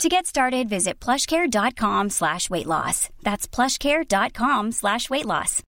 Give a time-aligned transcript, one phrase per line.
[0.00, 3.08] To get started, visit plushcare.com slash weight loss.
[3.22, 5.62] That's plushcare.com slash weight loss.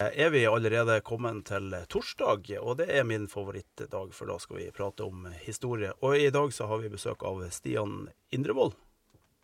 [0.00, 4.70] Er vi allerede kommet til torsdag, og det er min favorittdag, for da skal vi
[4.72, 5.92] prate om historie.
[6.00, 8.72] Og i dag så har vi besøk av Stian Indrevold,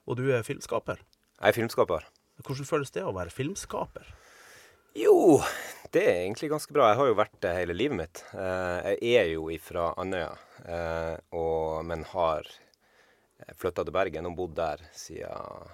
[0.07, 1.03] og du er filmskaper.
[1.43, 2.09] Jeg er filmskaper.
[2.41, 4.09] Hvordan føles det å være filmskaper?
[4.97, 5.41] Jo,
[5.93, 6.91] det er egentlig ganske bra.
[6.91, 8.23] Jeg har jo vært det hele livet mitt.
[8.35, 10.31] Eh, Jeg er jo ifra Andøya,
[10.65, 12.49] eh, og, men har
[13.61, 15.69] flytta til Bergen og bodd der siden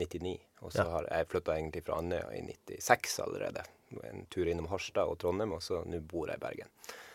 [0.00, 0.38] 99.
[0.62, 0.90] Og så Ja.
[0.90, 2.40] har jeg flytta egentlig fra Andøya i
[2.80, 3.62] 96 allerede.
[4.04, 6.68] En tur innom Harstad og Trondheim, og så nå bor jeg i Bergen.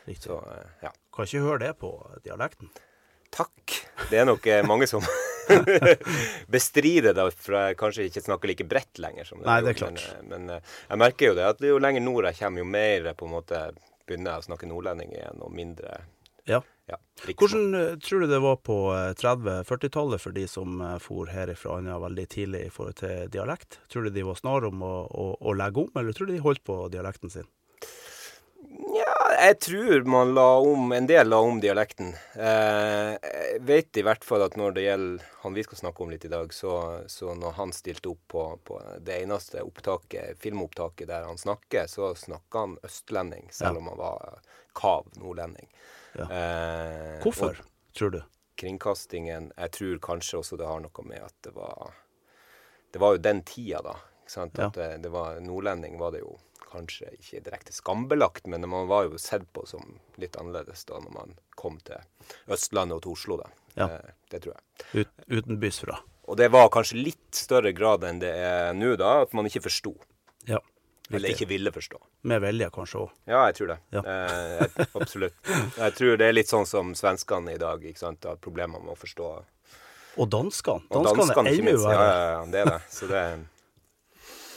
[0.07, 0.23] Riktig.
[0.30, 0.91] Så eh, ja.
[1.16, 1.91] Kan ikke høre det på
[2.23, 2.69] dialekten.
[3.31, 3.80] Takk.
[4.09, 5.02] Det er nok mange som
[6.55, 9.27] bestrider det, for jeg kanskje ikke snakker like bredt lenger.
[9.30, 10.03] som det Nei, det er klart.
[10.19, 13.09] Men, men eh, jeg merker jo det, at jo lenger nord jeg kommer, jo mer
[13.17, 13.63] på en måte
[14.08, 16.02] begynner jeg å snakke nordlending igjen, og mindre
[16.44, 16.59] Ja.
[16.91, 16.97] ja.
[17.39, 21.78] Hvordan eh, tror du det var på eh, 30-40-tallet for de som eh, for herifra
[21.78, 23.80] Andøya veldig tidlig i forhold til dialekt?
[23.88, 26.44] Tror du de var snar om å, å, å legge om, eller tror du de
[26.44, 27.47] holdt på dialekten sin?
[28.84, 29.14] Ja,
[29.48, 32.09] jeg tror man la om En del la om dialekten.
[32.36, 36.12] Eh, jeg vet i hvert fall at når det gjelder han vi skal snakke om
[36.12, 36.73] litt i dag, så,
[37.08, 42.12] så når han stilte opp på, på det eneste opptaket, filmopptaket der han snakker, så
[42.17, 43.80] snakka han østlending, selv Ja.
[43.84, 44.40] om han var
[44.75, 45.70] kav nordlending.
[46.18, 46.28] Ja.
[46.30, 48.22] Eh, Hvorfor, og tror du?
[48.62, 51.95] Kringkastingen Jeg tror kanskje også det har noe med at det var
[52.94, 53.95] Det var jo den tida, da.
[54.30, 54.53] Sant?
[54.58, 54.68] Ja.
[54.70, 56.36] At det, det var, nordlending var det jo
[56.73, 61.13] kanskje ikke direkte skambelagt, men man var jo sett på som litt annerledes da når
[61.13, 62.02] man kom til
[62.51, 63.51] Østlandet og til Oslo, da.
[63.78, 63.89] Ja.
[63.89, 65.03] Eh, det tror jeg.
[65.03, 66.00] Ut, utenbys fra?
[66.28, 69.66] Og det var kanskje litt større grad enn det er nå, da, at man ikke
[69.66, 69.95] forsto.
[70.47, 70.62] Ja.
[71.12, 72.00] Eller ikke ville forstå.
[72.31, 73.09] Med vilje, kanskje òg.
[73.28, 73.79] Ja, jeg tror det.
[73.94, 74.03] Ja.
[74.07, 75.35] Eh, jeg, absolutt.
[75.78, 78.23] Jeg tror det er litt sånn som svenskene i dag, ikke sant.
[78.29, 79.31] Har problemer med å forstå
[80.22, 80.88] Og danskene.
[80.94, 81.89] Danskene er ennå minst.
[81.89, 82.79] Ja, ja, ja, det er det.
[82.94, 83.23] Så det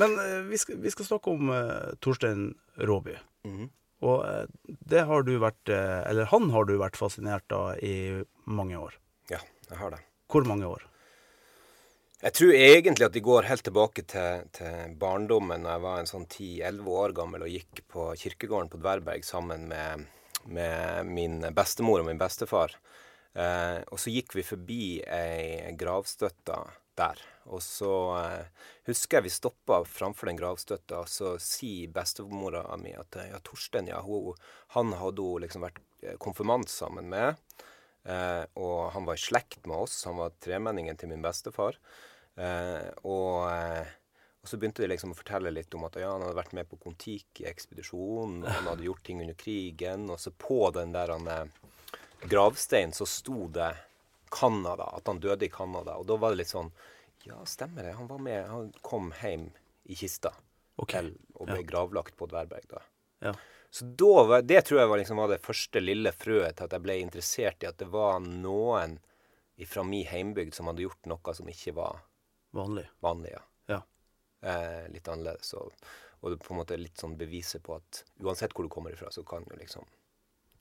[0.01, 3.17] Men eh, vi, skal, vi skal snakke om eh, Torstein Råby.
[3.49, 3.69] Mm.
[4.07, 4.45] Og eh,
[4.93, 8.99] det har du vært Eller han har du vært fascinert av i mange år.
[9.33, 9.41] Ja,
[9.71, 10.03] jeg har det.
[10.33, 10.85] Hvor mange år?
[12.23, 16.09] Jeg tror egentlig at de går helt tilbake til, til barndommen da jeg var en
[16.09, 20.07] sånn 10-11 år gammel og gikk på kirkegården på Dverberg sammen med,
[20.49, 22.73] med min bestemor og min bestefar.
[23.37, 26.57] Eh, og så gikk vi forbi ei gravstøtte
[26.99, 27.23] der.
[27.53, 32.95] Og så eh, husker jeg vi stoppa framfor den gravstøtta, og så sier bestemora mi
[32.97, 34.35] at ja, Torsten, ja, hun,
[34.75, 37.39] han hadde hun liksom vært eh, konfirmant sammen med.
[38.07, 40.05] Eh, og han var i slekt med oss.
[40.09, 41.79] Han var tremenningen til min bestefar.
[42.37, 43.95] Eh, og, eh,
[44.43, 46.71] og så begynte de liksom å fortelle litt om at ja, han hadde vært med
[46.71, 48.45] på Kon-Tiki-ekspedisjonen.
[48.47, 50.07] Han hadde gjort ting under krigen.
[50.13, 51.73] Og så på den der han, eh,
[52.27, 53.73] gravsteinen så sto det
[54.31, 55.97] Canada, at han døde i Canada.
[56.01, 56.73] Og da var det litt sånn
[57.27, 57.97] Ja, stemmer det.
[57.99, 58.45] Han var med.
[58.49, 59.49] Han kom hjem
[59.91, 60.31] i kista
[60.83, 61.13] okay.
[61.35, 61.67] og ble ja.
[61.67, 62.83] gravlagt på Dverberg da.
[63.25, 63.33] Ja.
[63.71, 66.77] Så da var, det tror jeg var, liksom, var det første lille frøet til at
[66.77, 68.99] jeg ble interessert i at det var noen
[69.67, 72.03] fra min heimbygd som hadde gjort noe som ikke var
[72.57, 72.87] Vanlig.
[73.05, 73.33] vanlig.
[73.35, 73.43] Ja.
[73.73, 73.81] Ja.
[74.53, 75.53] Eh, litt annerledes.
[75.59, 75.73] Og,
[76.21, 79.11] og det på en måte litt sånn beviset på at uansett hvor du kommer ifra,
[79.13, 79.89] så kan du liksom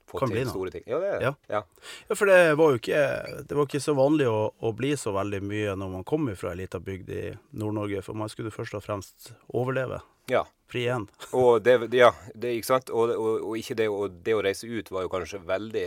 [0.06, 0.84] få Kan til bli, store ting.
[0.86, 1.12] Ja, det.
[1.24, 1.32] Ja.
[1.50, 1.62] Ja.
[2.08, 3.00] Ja, for det var jo ikke,
[3.48, 6.52] det var ikke så vanlig å, å bli så veldig mye når man kom fra
[6.54, 7.24] ei lita bygd i
[7.58, 10.02] Nord-Norge, for man skulle først og fremst overleve.
[10.32, 10.44] ja.
[10.66, 11.04] Fri igjen.
[11.38, 12.88] Og det, ja, det, ikke sant?
[12.90, 15.84] Og, og, og ikke det, og det å reise ut var jo kanskje veldig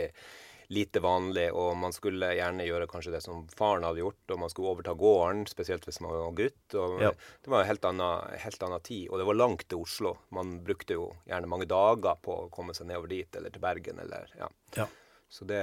[0.69, 4.51] lite vanlig, og man skulle gjerne gjøre kanskje det som faren hadde gjort, og man
[4.53, 6.77] skulle overta gården, spesielt hvis man var gutt.
[7.01, 7.11] Ja.
[7.41, 10.15] Det var en helt annen, helt annen tid, og det var langt til Oslo.
[10.35, 14.01] Man brukte jo gjerne mange dager på å komme seg nedover dit, eller til Bergen,
[14.05, 14.49] eller ja.
[14.77, 14.85] Ja.
[15.29, 15.61] Så det,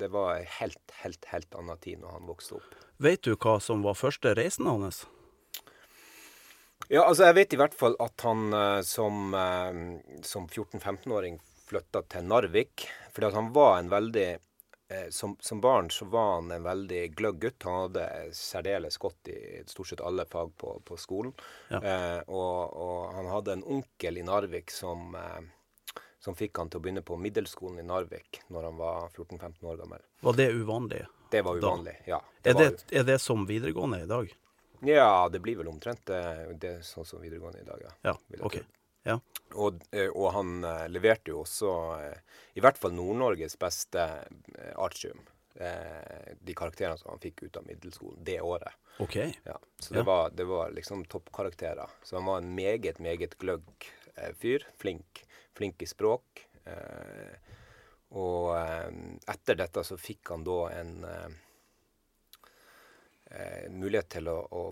[0.00, 2.76] det var en helt, helt, helt annen tid når han vokste opp.
[2.96, 5.02] Vet du hva som var første reisen hans?
[6.88, 9.80] Ja, altså jeg vet i hvert fall at han eh, som, eh,
[10.24, 12.86] som 14-15-åring flytta til Narvik.
[13.16, 14.26] Fordi at han var en veldig
[14.92, 17.64] eh, som, som barn så var han en veldig gløgg gutt.
[17.64, 18.04] Han hadde
[18.36, 21.32] særdeles godt i stort sett alle fag på, på skolen.
[21.72, 21.80] Ja.
[21.80, 26.82] Eh, og, og han hadde en onkel i Narvik som, eh, som fikk han til
[26.82, 30.04] å begynne på middelskolen i Narvik når han var 14-15 år gammel.
[30.28, 31.04] Var det uvanlig?
[31.32, 31.66] Det var Da.
[31.72, 32.20] uvanlig, ja.
[32.44, 34.28] Er var det, er det som videregående i dag?
[34.86, 36.20] Ja, det blir vel omtrent det,
[36.60, 37.92] det er sånn som videregående i dag, ja.
[38.12, 38.12] Ja,
[38.44, 38.60] ok.
[39.06, 39.20] Ja.
[39.54, 41.70] Og, eh, og han eh, leverte jo også
[42.02, 42.18] eh,
[42.58, 44.02] i hvert fall Nord-Norges beste
[44.74, 45.20] artium.
[45.54, 48.74] Eh, de karakterene som han fikk ut av middelskolen det året.
[49.00, 49.16] OK.
[49.46, 50.04] Ja, så det, Ja.
[50.08, 51.88] var, det var liksom toppkarakterer.
[52.02, 53.88] Så han var en meget, meget gløgg
[54.40, 54.64] fyr.
[54.80, 55.22] Flink.
[55.56, 56.42] Flink i språk.
[56.66, 57.36] Eh,
[58.16, 58.52] og
[59.28, 60.92] etter dette så fikk han da en
[63.30, 64.62] eh, mulighet til å, å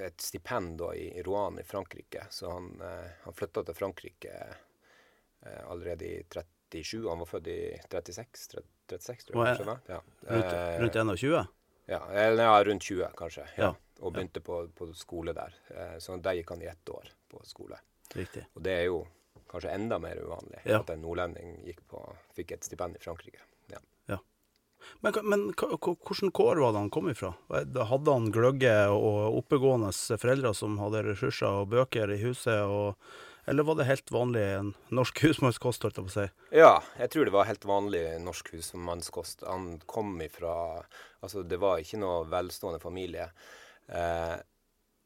[0.00, 2.26] Et stipend da i, i Rouen i Frankrike.
[2.30, 4.34] Så han, eh, han flytta til Frankrike
[5.42, 7.08] eh, allerede i 37.
[7.08, 7.60] Han var født i
[7.90, 9.66] 36, 36 tror jeg.
[9.66, 9.80] var.
[9.88, 10.00] Ja.
[10.28, 11.46] Rundt, Eh, rundt 21?
[11.90, 13.46] ja, eller ja, rundt 20 kanskje.
[13.56, 13.64] Ja.
[13.70, 13.74] Ja.
[14.00, 15.54] Og begynte på, på skole der.
[15.74, 17.76] Eh, Så der gikk han i ett år på skole.
[18.14, 18.46] Riktig.
[18.54, 19.02] Og det er jo
[19.50, 20.78] kanskje enda mer uvanlig Ja.
[20.80, 21.58] at en nordlending
[21.90, 22.00] på,
[22.36, 23.40] fikk et stipend i Frankrike.
[23.68, 23.78] Ja.
[24.08, 24.18] Ja.
[25.00, 27.32] Men, men hvordan kår var det han kom ifra?
[27.50, 32.98] Hadde han gløgge og oppegående foreldre som hadde ressurser og bøker i huset, og,
[33.50, 36.28] eller var det helt vanlig en norsk husmannskost, jeg på å si?
[36.56, 39.46] ja, jeg tror det var helt vanlig norsk husmannskost.
[39.48, 40.56] Han kom ifra
[41.20, 43.26] Altså, det var ikke noe velstående familie.
[43.92, 44.36] Eh,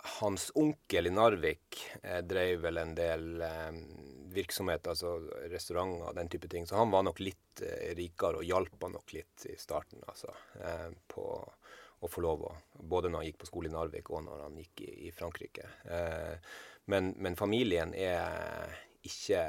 [0.05, 3.71] hans onkel i Narvik eh, drev vel en del eh,
[4.35, 5.17] virksomhet, altså
[5.53, 6.67] restauranter og den type ting.
[6.69, 10.35] Så han var nok litt eh, rikere og hjalp han nok litt i starten, altså.
[10.61, 11.25] Eh, på
[12.05, 14.57] å få lov å Både når han gikk på skole i Narvik og når han
[14.61, 15.71] gikk i, i Frankrike.
[15.89, 16.35] Eh,
[16.93, 18.75] men, men familien er
[19.09, 19.41] ikke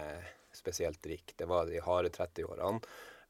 [0.56, 1.34] spesielt rik.
[1.36, 2.80] Det var de harde 30-årene.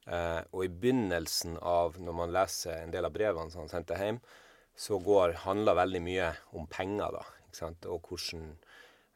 [0.05, 3.97] Eh, og i begynnelsen av, når man leser en del av brevene som han sendte
[3.97, 4.21] hjem,
[4.75, 7.23] så går, handler veldig mye om penger, da.
[7.47, 7.85] Ikke sant?
[7.87, 8.49] Og hvordan,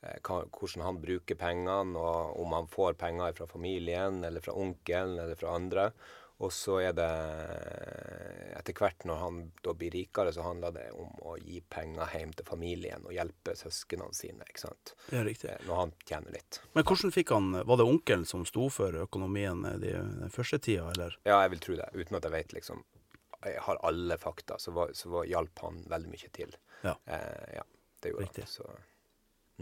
[0.03, 4.55] eh, hva, hvordan han bruker pengene, og om han får penger fra familien, eller fra
[4.55, 5.91] onkelen, eller fra andre.
[6.39, 7.07] Og så er det
[8.59, 12.31] Etter hvert når han da blir rikere, så handler det om å gi penger hjem
[12.35, 14.43] til familien og hjelpe søsknene sine.
[14.47, 14.93] ikke sant?
[15.11, 15.49] Ja, riktig.
[15.53, 16.59] Eh, Når han tjener litt.
[16.75, 20.89] Men hvordan fikk han Var det onkelen som sto for økonomien de, den første tida,
[20.91, 21.15] eller?
[21.27, 21.89] Ja, jeg vil tro det.
[21.95, 22.83] Uten at jeg vet liksom
[23.45, 26.55] Jeg har alle fakta, så, var, så var, hjalp han veldig mye til.
[26.81, 26.97] Ja.
[27.05, 27.63] Eh, ja
[28.03, 28.41] det gjorde Riktig.
[28.41, 28.51] han.
[28.51, 28.71] Så.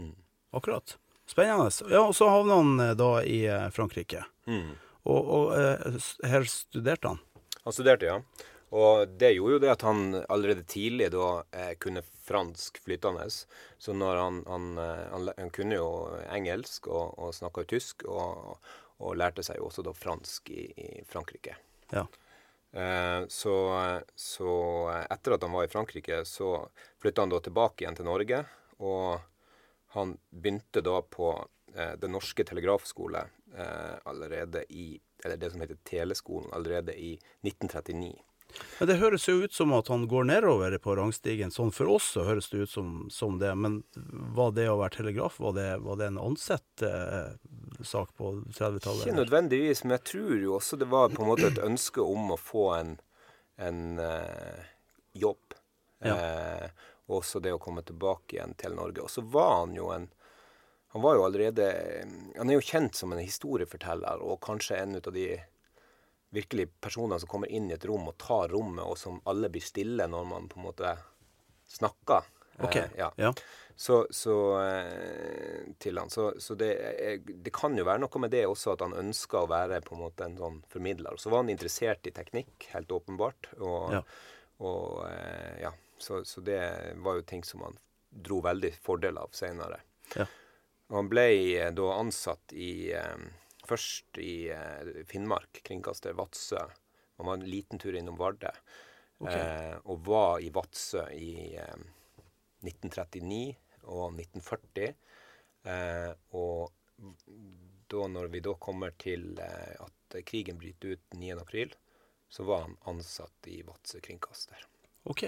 [0.02, 0.16] mm.
[0.50, 0.98] Akkurat.
[1.26, 1.70] Spennende.
[1.90, 4.24] Ja, og så havna han eh, da i eh, Frankrike.
[4.48, 4.70] Mm.
[5.08, 7.20] Og, og eh, her studerte han.
[7.64, 8.20] Han studerte, ja.
[8.68, 13.28] Og det gjorde jo det at han allerede tidlig da eh, kunne fransk flytende.
[13.30, 15.90] Så når han, han, han, han kunne jo
[16.32, 18.56] engelsk og, og snakka tysk, og,
[18.98, 21.56] og lærte seg jo også da fransk i, i Frankrike.
[21.92, 22.04] Ja.
[22.72, 23.54] Eh, så,
[24.14, 24.52] så
[25.10, 26.68] etter at han var i Frankrike, så
[27.02, 28.44] flytta han da tilbake igjen til Norge.
[28.78, 29.18] Og
[29.96, 31.32] han begynte da på
[31.74, 33.24] eh, Den norske telegrafskole
[33.56, 38.12] eh, allerede i Eller det som heter Teleskolen allerede i 1939.
[38.78, 41.50] Men det høres jo ut som at han går nedover på rangstigen.
[41.52, 43.50] Sånn for oss så høres det ut som, som det.
[43.58, 43.82] Men
[44.36, 47.34] var det å være telegraf, var det, var det en ansett eh,
[47.84, 49.06] sak på 30-tallet?
[49.06, 52.32] Ikke nødvendigvis, men jeg tror jo også det var på en måte et ønske om
[52.34, 52.94] å få en,
[53.68, 54.70] en eh,
[55.18, 55.56] jobb.
[56.04, 56.14] Ja.
[56.14, 59.04] Eh, også det å komme tilbake igjen til Norge.
[59.04, 60.08] Og så var han jo en
[60.88, 61.64] Han var jo allerede
[62.36, 65.28] Han er jo kjent som en historieforteller, og kanskje en av de
[66.30, 69.64] virkelig personene som kommer inn i et rom og tar rommet, og som alle blir
[69.64, 70.96] stille når man på en måte
[71.68, 72.24] snakker.
[72.66, 73.12] Ok, Eh, ja.
[73.16, 73.32] ja.
[73.78, 74.34] Så, så
[74.64, 76.10] eh, til han.
[76.10, 76.72] Så, så det,
[77.26, 80.02] det kan jo være noe med det også, at han ønska å være på en
[80.02, 81.14] måte en sånn formidler.
[81.22, 83.52] Så var han interessert i teknikk, helt åpenbart.
[83.60, 84.02] Og, Ja.
[84.66, 86.58] og eh, ja, så, så det
[87.04, 87.78] var jo ting som han
[88.10, 89.78] dro veldig fordel av senere.
[90.16, 90.26] Ja.
[90.90, 91.28] Han ble
[91.76, 92.90] da ansatt i
[93.68, 94.48] Først i
[95.04, 96.62] Finnmark, kringkaster Vadsø.
[97.18, 98.48] Han var en liten tur innom Vardø.
[99.20, 99.36] Okay.
[99.42, 101.74] Eh, og var i Vadsø i eh,
[102.64, 103.56] 1939
[103.88, 104.94] og 1940.
[105.68, 106.72] Eh, og
[107.88, 111.68] da når vi da kommer til eh, at krigen bryter ut 9.4,
[112.28, 114.66] så var han ansatt i Vadsø kringkaster.
[115.08, 115.24] OK.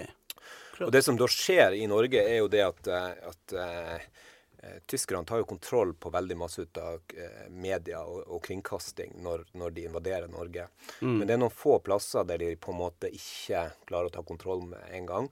[0.79, 5.25] Og det som da skjer i Norge, er jo det at, eh, at eh, tyskerne
[5.25, 9.75] tar jo kontroll på veldig masse ut av eh, media og, og kringkasting når, når
[9.77, 10.67] de invaderer Norge.
[11.01, 14.25] Men det er noen få plasser der de på en måte ikke klarer å ta
[14.25, 15.31] kontroll med en gang.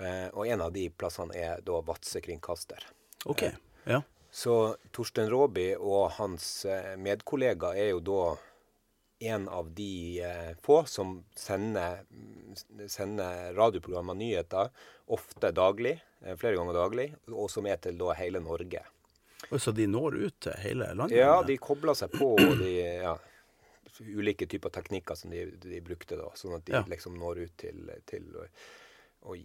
[0.00, 2.86] Eh, og en av de plassene er da Vadsø kringkaster.
[3.26, 3.50] ok.
[3.86, 4.02] Ja.
[4.30, 8.20] Så Torstein Råby og hans eh, medkollega er jo da
[9.32, 12.04] en av de eh, få som sender,
[12.88, 14.70] sender radioprogrammer, nyheter,
[15.10, 18.84] ofte daglig, eh, flere ganger daglig, og som er til da hele Norge.
[19.58, 21.16] Så de når ut til hele landet?
[21.18, 22.30] Ja, de kobler seg på,
[22.60, 22.70] de
[23.02, 23.16] ja,
[24.14, 26.84] ulike typer teknikker som de, de brukte da, sånn at de Ja.
[26.88, 28.30] liksom når ut til, til
[29.22, 29.36] og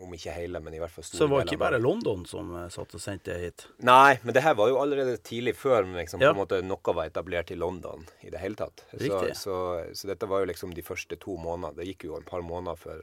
[0.00, 2.52] om ikke hele, men i hvert fall store Så det var ikke bare London som
[2.56, 3.66] eh, satt og sendte hit?
[3.84, 6.30] Nei, men det her var jo allerede tidlig før liksom, Ja.
[6.30, 8.84] på en måte noe var etablert i London i det hele tatt.
[8.94, 9.56] Så, så,
[9.92, 11.76] så dette var jo liksom de første to månedene.
[11.76, 13.02] Det gikk jo en par måneder før,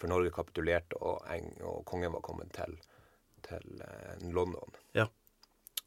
[0.00, 2.78] før Norge kapitulerte og, Eng, og kongen var kommet til,
[3.46, 4.78] til eh, London.
[4.96, 5.08] Ja.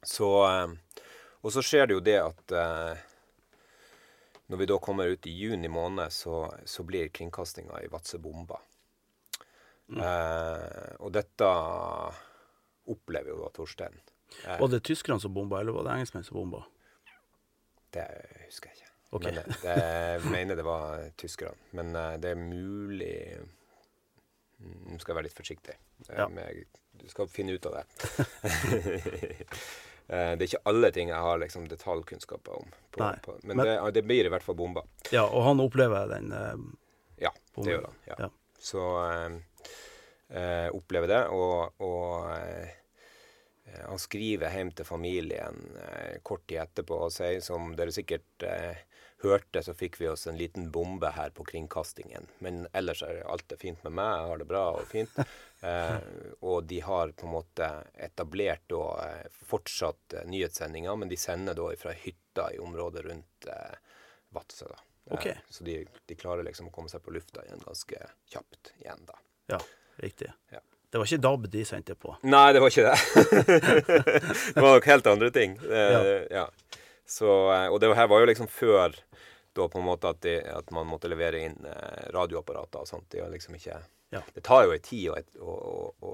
[0.04, 1.02] Så, eh,
[1.42, 3.10] og så skjer det jo det at eh,
[4.52, 8.60] når vi da kommer ut i juni måned, så, så blir kringkastinga i Vadsø bomba.
[9.92, 11.48] Eh, og dette
[12.90, 13.96] opplever jo da Torstein.
[14.48, 16.64] Eh, Var det tyskerne som bomba, eller var det engelskmenn som bomba?
[17.94, 18.06] Det
[18.48, 18.90] husker jeg ikke.
[19.14, 19.30] Okay.
[19.30, 21.60] Men eh, det, jeg mener det var tyskerne.
[21.78, 23.16] Men eh, det er mulig
[24.58, 25.76] Du Nå skal jeg være litt forsiktig.
[26.10, 26.28] Eh, Ja.
[26.48, 26.66] Jeg,
[26.98, 27.86] Du skal finne ut av det.
[30.04, 32.66] Eh, det er ikke alle ting jeg har liksom detaljkunnskaper om.
[32.92, 34.82] På, på, men men- det, det blir i hvert fall bomba.
[35.16, 36.58] Ja, og han opplever den eh,
[37.24, 37.64] Ja, bomben.
[37.70, 37.96] det gjør han.
[38.10, 38.18] Ja.
[38.26, 38.28] Ja.
[38.60, 39.38] Så eh,
[40.34, 42.80] eh, opplever det, og, og eh,
[43.88, 48.82] han skriver hjem til familien eh, kort tid etterpå og sier, som dere sikkert eh,
[49.24, 52.26] hørte, så fikk vi oss en liten bombe her på kringkastingen.
[52.44, 55.20] Men ellers er alt det fint med meg, jeg har det bra og fint.
[55.64, 55.96] Eh,
[56.44, 57.68] og de har på en måte
[58.04, 63.48] etablert da eh, fortsatt nyhetssendinger, men de sender da fra hytta i området rundt
[64.36, 64.68] Vadsø.
[64.68, 64.82] da.
[65.16, 65.26] Ok.
[65.32, 68.02] Eh, Så de, de klarer liksom å komme seg på lufta igjen ganske
[68.34, 69.16] kjapt igjen, da.
[69.54, 69.62] Ja,
[70.02, 70.32] riktig.
[70.54, 70.62] Ja.
[70.94, 72.12] Det var ikke DAB de sendte på.
[72.30, 72.98] Nei, det var ikke det.
[74.54, 75.56] det var nok helt andre ting.
[75.66, 76.44] Eh, ja.
[77.10, 78.94] Så, eh, og det her var jo liksom før
[79.54, 83.08] da på en måte at, de, at man måtte levere inn eh, radioapparater og sånt.
[83.10, 83.80] Det, liksom ikke,
[84.14, 84.22] Ja.
[84.36, 86.14] det tar jo ei tid å, å, å,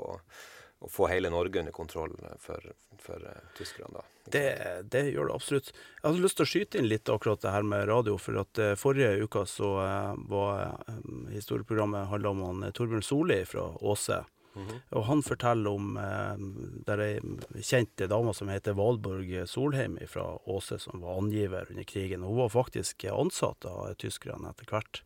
[0.80, 2.72] å, få hele Norge under kontroll for,
[3.02, 4.06] for eh, tyskerne da.
[4.30, 4.46] Det,
[4.94, 5.72] det gjør det absolutt.
[5.74, 8.18] Jeg hadde lyst til å skyte inn litt akkurat det her med radio.
[8.22, 11.00] For at eh, forrige uka så eh, var eh,
[11.36, 14.24] historieprogrammet handla om han eh, Torbjørn Solli fra Åse.
[14.92, 16.42] Og han forteller om eh,
[16.88, 22.26] der ei kjent dame som heter Valborg Solheim fra Åse, som var angiver under krigen.
[22.26, 25.04] Hun var faktisk ansatt av tyskerne etter hvert.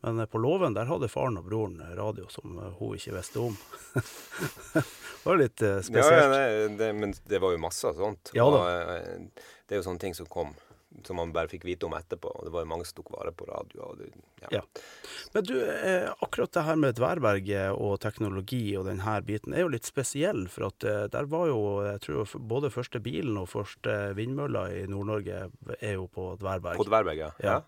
[0.00, 3.44] Men eh, på låven der hadde faren og broren radio som eh, hun ikke visste
[3.44, 3.58] om.
[4.72, 4.86] det
[5.26, 6.16] var litt spesielt.
[6.16, 8.32] Ja, ja det, det, men det var jo masse av sånt.
[8.36, 8.48] Ja.
[8.48, 10.54] Og, eh, det er jo sånne ting som kom,
[11.06, 12.32] som man bare fikk vite om etterpå.
[12.32, 13.90] Og det var jo mange som tok vare på radio.
[13.98, 14.08] Det,
[14.56, 14.62] ja.
[15.34, 19.74] Men du, eh, akkurat det her med Dværberget og teknologi og denne biten er jo
[19.74, 20.46] litt spesiell.
[20.50, 24.86] For at eh, der var jo, jeg tror både første bilen og første vindmølla i
[24.88, 25.44] Nord-Norge
[25.76, 26.80] er jo på Dværberg.
[26.80, 27.30] På Dverberg, ja.
[27.44, 27.60] Ja.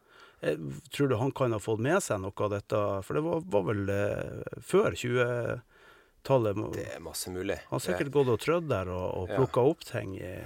[0.42, 0.56] Eh,
[0.90, 2.80] Tror du han kan ha fått med seg noe av dette?
[3.06, 6.60] For det var, var vel eh, før 20-tallet.
[6.74, 7.56] Det er masse mulig.
[7.68, 9.62] Han har Det- sikkert gått og trødd der og, og Ja.
[9.62, 10.16] opp ting.
[10.16, 10.44] i-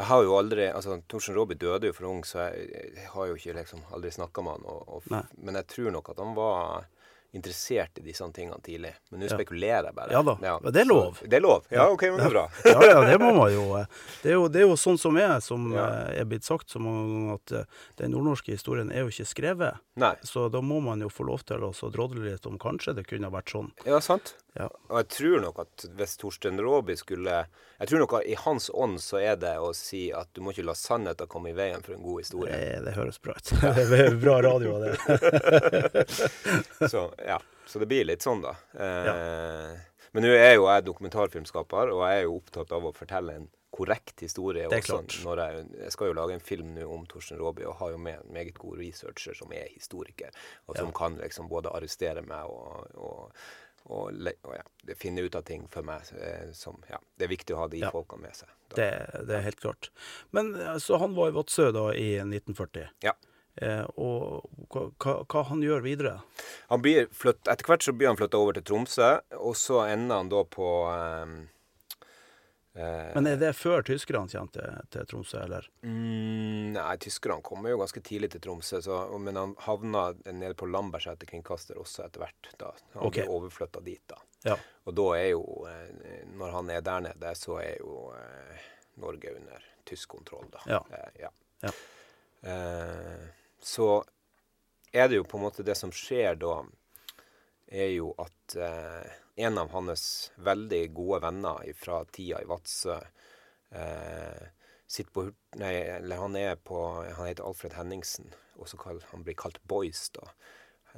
[0.00, 3.26] Jeg har jo aldri altså Torsen Robby døde jo for ung, så jeg, jeg har
[3.26, 4.64] jo ikke liksom aldri snakka med han.
[4.64, 5.02] Og, og,
[5.36, 6.86] men jeg tror nok at han var
[7.32, 8.92] interessert i disse tingene tidlig.
[9.10, 9.36] Men nå Ja.
[9.36, 10.10] spekulerer jeg bare.
[10.12, 10.58] Ja da, Ja.
[10.58, 11.20] det er så- lov.
[11.22, 11.64] Det er lov.
[11.70, 12.48] Ja, OK, men det er bra.
[12.64, 13.76] Ja, ja, det må man jo.
[13.76, 13.86] eh.
[14.22, 16.80] Det er jo, det er jo sånn som er, som eh, er blitt sagt så
[16.80, 17.64] mange ganger, at eh,
[18.02, 19.78] den nordnorske historien er jo ikke skrevet.
[19.96, 20.14] Nei.
[20.24, 23.06] Så da må man jo få lov til å så drodle litt om kanskje det
[23.06, 23.70] kunne vært sånn.
[23.86, 24.34] Ja, sant.
[24.56, 24.66] Ja.
[24.90, 27.46] Og jeg tror nok at hvis Torstein Råby skulle
[27.80, 30.50] Jeg tror nok at i hans ånd så er det å si at du må
[30.52, 32.50] ikke la sannheten komme i veien for en god historie.
[32.52, 33.52] Det, det høres bra ut.
[33.90, 36.04] Det er bra radio av det.
[36.90, 38.54] Så ja, så det blir litt sånn, da.
[38.74, 39.78] Eh,
[40.12, 43.48] Men nå er jo jeg dokumentarfilmskaper, og jeg er jo opptatt av å fortelle en
[43.70, 44.66] korrekt historie.
[44.68, 45.14] Det er klart.
[45.14, 48.18] Jeg, jeg skal jo lage en film nå om Torsten Råby, og har jo med
[48.18, 50.30] en meget god researcher som er historiker,
[50.66, 50.96] og som Ja.
[50.98, 53.32] kan liksom både arrestere meg og, og,
[53.86, 54.10] og,
[54.42, 54.64] og ja,
[54.98, 56.02] finne ut av ting for meg.
[56.18, 57.90] eh, Som, ja, det er viktig å ha de Ja.
[57.94, 58.48] folkene med seg.
[58.74, 58.90] Det.
[59.26, 59.90] Det er helt klart.
[60.32, 62.90] Men eh, så han var i Vadsø da i 1940.
[63.06, 63.14] Ja.
[63.60, 66.18] Eh, og hva, hva, han gjør videre?
[66.72, 70.22] Han blir flytt, etter hvert så blir han flytta over til Tromsø, og så ender
[70.22, 71.34] han da på ehm,
[72.72, 75.68] eh, Men er det før tyskerne kommer til, til Tromsø, eller?
[75.84, 80.68] Mm, nei, tyskerne kommer jo ganske tidlig til Tromsø, så, men han havna nede på
[80.70, 82.52] Lambertseter kringkaster også etter hvert.
[82.62, 82.72] da.
[82.94, 83.26] Han okay.
[83.26, 84.22] blir overflytta dit, da.
[84.48, 84.56] Ja.
[84.88, 88.64] Og da er jo eh, Når han er der nede, så er jo eh,
[89.04, 90.64] Norge under tysk kontroll, da.
[90.78, 90.80] Ja.
[90.96, 91.34] Eh, ja.
[91.60, 91.76] Ja.
[93.60, 94.04] Så
[94.92, 96.62] er det jo på en måte Det som skjer da,
[97.70, 99.10] er jo at eh,
[99.46, 100.04] en av hans
[100.42, 102.96] veldig gode venner fra tida i Vadsø
[103.70, 104.48] eh,
[105.14, 105.26] på
[105.60, 106.80] Nei, eller han er på
[107.14, 110.26] Han heter Alfred Henningsen, også kall, han blir kalt Boys, da.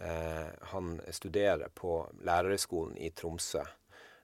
[0.01, 3.65] Eh, han studerer på lærerhøgskolen i Tromsø.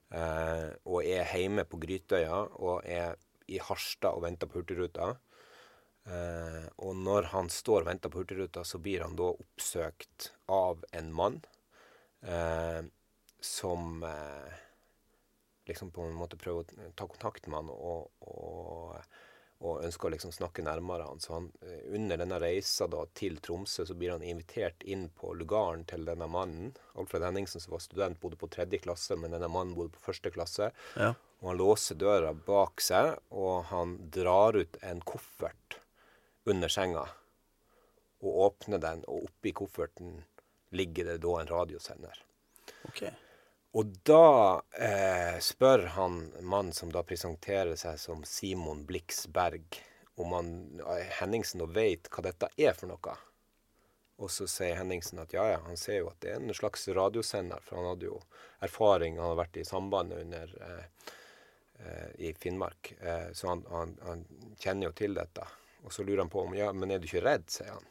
[0.09, 3.13] Eh, og er hjemme på Grytøya og er
[3.49, 5.13] i Harstad og venter på Hurtigruta.
[6.09, 10.85] Eh, og når han står og venter på Hurtigruta, så blir han da oppsøkt av
[10.91, 11.41] en mann.
[12.21, 12.81] Eh,
[13.39, 14.53] som eh,
[15.69, 18.95] liksom på en måte prøver å ta kontakt med han og, og,
[19.63, 21.21] og ønsker å liksom snakke nærmere han.
[21.23, 25.31] Så han, eh, under denne reisa da, til Tromsø så blir han invitert inn på
[25.39, 26.73] lugaren til denne mannen.
[26.99, 30.33] Alfred Henningsen som var student, bodde på tredje klasse, men denne mannen bodde på første
[30.35, 30.71] klasse.
[30.99, 31.13] Ja.
[31.39, 35.79] Og han låser døra bak seg, og han drar ut en koffert
[36.49, 37.05] under senga.
[38.19, 40.19] Og åpner den, og oppi kofferten
[40.75, 42.23] ligger det da en radiosender.
[42.89, 43.03] OK.
[43.77, 44.25] Og da
[44.81, 49.77] eh, spør han mannen som da presenterer seg som Simon Bliksberg,
[50.19, 53.17] om han, eh, Henningsen da vet hva dette er for noe.
[54.19, 56.87] Og så sier Henningsen at ja, ja, han ser jo at det er en slags
[56.91, 58.17] radiosender, for han hadde jo
[58.65, 61.13] erfaring, han hadde vært i sambandet under eh,
[61.85, 64.25] eh, i Finnmark, eh, så han, han, han,
[64.59, 65.45] kjenner jo til dette.
[65.83, 67.87] Og så lurer han på om ja, men er du ikke redd, sier han.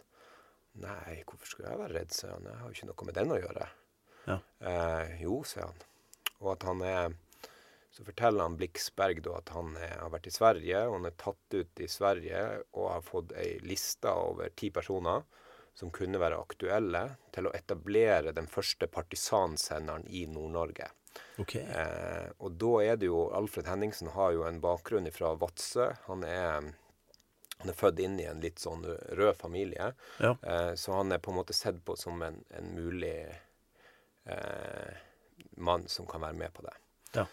[0.79, 2.49] Nei, hvorfor skulle jeg være redd, sier han.
[2.51, 3.71] Jeg har jo ikke noe med den å gjøre.
[4.29, 4.37] Ja.
[4.71, 5.81] Eh, jo, sier han.
[6.43, 7.17] Og at han er
[7.99, 11.15] Så forteller han Bliksberg da at han er, har vært i Sverige, og han er
[11.19, 12.43] tatt ut i Sverige
[12.77, 15.25] og har fått ei liste over ti personer
[15.79, 17.03] som kunne være aktuelle
[17.35, 20.89] til å etablere den første partisansenderen i Nord-Norge.
[21.39, 21.55] ok.
[21.55, 25.89] Eh, og da er det jo Alfred Henningsen har jo en bakgrunn fra Vadsø.
[26.09, 26.73] Han er,
[27.59, 29.93] han er født inn i en litt sånn rød familie.
[30.23, 30.37] Ja.
[30.43, 33.17] Eh, så han er på en måte sett på som en, en mulig
[34.25, 34.93] eh,
[35.59, 36.75] mann som kan være med på det.
[37.17, 37.27] Ja.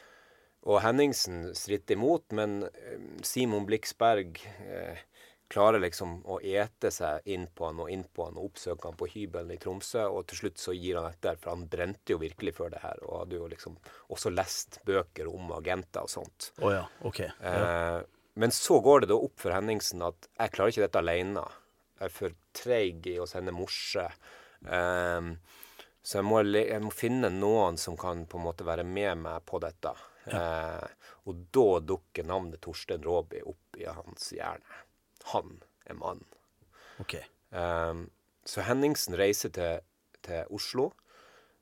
[0.66, 5.04] Og Henningsen stritter imot, men eh, Simon Bliksberg eh,
[5.48, 8.98] klarer liksom å ete seg inn på han og inn på han og oppsøke han
[8.98, 12.20] på hybelen i Tromsø, og til slutt så gir han etter, for han brente jo
[12.22, 13.78] virkelig før det her, og hadde jo liksom
[14.16, 16.50] også lest bøker om agenter og sånt.
[16.66, 16.82] Oh ja.
[17.06, 17.22] OK.
[17.28, 17.54] Ja.
[17.54, 18.02] Eh,
[18.36, 21.44] men så går det da opp for Henningsen at jeg klarer ikke dette alene.
[21.96, 24.04] Jeg er for treig i å sende morse.
[24.68, 25.38] Um,
[26.06, 29.46] så jeg må, jeg må finne noen som kan på en måte være med meg
[29.50, 29.96] på dette.
[30.26, 30.88] Eh,
[31.30, 34.84] og da dukker navnet Torstein Råby opp i hans hjerne.
[35.32, 36.28] Han er mannen.
[37.02, 37.18] OK.
[37.50, 38.08] Um,
[38.46, 39.82] så Henningsen reiser til,
[40.26, 40.92] til Oslo.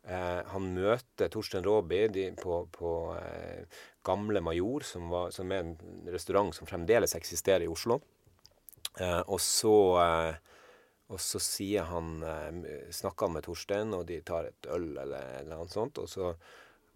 [0.03, 2.05] Uh, han møter Torstein Råby
[2.39, 3.63] på, på eh,
[4.03, 5.75] Gamle Major, som, var, som er en
[6.11, 8.01] restaurant som fremdeles eksisterer i Oslo.
[8.99, 10.33] Eh, og så eh,
[11.13, 15.43] og så sier han eh, Snakker han med Torstein, og de tar et øl eller,
[15.49, 15.99] noe sånt.
[16.01, 16.33] Og så,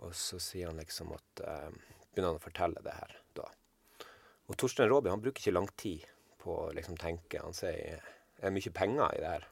[0.02, 1.72] og så sier han liksom at eh,
[2.08, 3.46] Begynner han å fortelle det her, da.
[4.48, 6.06] Og Torstein Råby han bruker ikke lang tid
[6.42, 7.44] på å liksom tenke.
[7.44, 8.02] Han sier
[8.38, 9.46] Er mye penger i det her?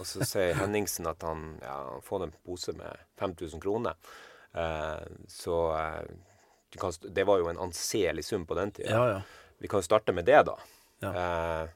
[0.00, 3.94] Og så sier Henningsen at han ja, han får en pose med 5000 kroner.
[4.56, 6.10] Eh, så eh,
[6.74, 8.90] kan, det var jo en anselig sum på den tida.
[8.90, 9.20] Ja, ja.
[9.58, 10.56] Vi kan jo starte med det, da.
[11.04, 11.12] Ja.
[11.12, 11.68] Eh,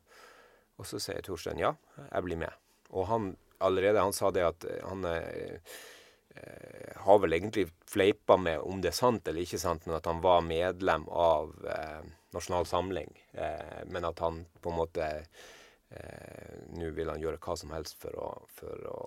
[0.81, 2.53] og så sier Torstein ja, jeg blir med.
[2.91, 5.61] Og han allerede han sa det at eh, han eh,
[6.35, 10.09] eh, har vel egentlig fleipa med om det er sant eller ikke sant, men at
[10.09, 12.03] han var medlem av eh,
[12.37, 13.13] Nasjonal Samling.
[13.33, 15.11] Eh, men at han på en måte
[15.91, 18.99] eh, Nå vil han gjøre hva som helst for å, for å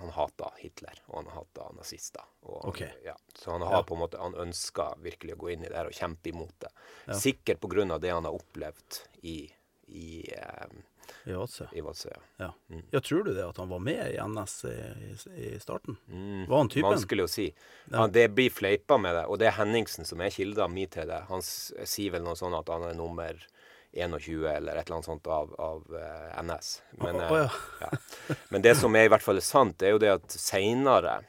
[0.00, 2.24] Han hata Hitler, og han hata nazister.
[2.46, 2.90] Han, okay.
[3.04, 3.82] ja, så han har Ja.
[3.82, 6.54] på en måte Han ønsker virkelig å gå inn i det her og kjempe imot
[6.60, 6.72] det.
[7.06, 7.14] Ja.
[7.14, 9.50] Sikkert av det han har opplevd i,
[9.88, 10.66] i, eh,
[11.24, 11.66] I Vadsø.
[11.72, 12.10] i Vadsø.
[12.10, 12.20] ja.
[12.68, 12.80] Ja.
[12.90, 15.96] ja, tror du det at han var med i NS i, i, i starten?
[16.08, 16.90] Mm, Var han typen?
[16.90, 17.46] Vanskelig å si.
[17.90, 17.98] Ja.
[18.02, 21.08] Han, det blir fleipa med det, og det er Henningsen som er kilda mi til
[21.08, 21.22] det.
[21.30, 23.38] Han sier vel noe sånn at han er nummer
[23.92, 26.70] 21 eller et eller annet sånt av, av uh, NS.
[27.02, 27.48] Men, Å, oh, ja.
[27.86, 28.36] ja.
[28.48, 31.20] Men det som er i hvert fall sant, er jo det at seinere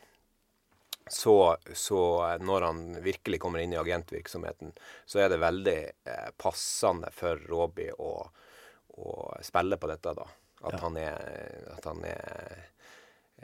[1.07, 4.73] så, så eh, når han virkelig kommer inn i agentvirksomheten,
[5.07, 8.09] så er det veldig eh, passende for Råby å,
[8.99, 9.13] å
[9.45, 10.27] spille på dette, da.
[10.67, 10.81] At Ja.
[10.83, 11.21] han er,
[11.77, 12.65] at han er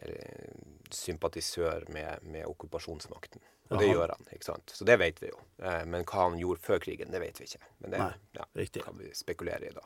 [0.03, 0.53] er
[0.93, 3.41] sympatisør med, med okkupasjonsmakten.
[3.73, 3.95] Og det Aha.
[3.97, 4.73] gjør han, ikke sant.
[4.77, 5.39] Så det vet vi jo.
[5.65, 7.63] Eh, men hva han gjorde før krigen, det vet vi ikke.
[7.81, 8.45] Men det Nei, ja,
[8.85, 9.85] kan vi spekulere i da.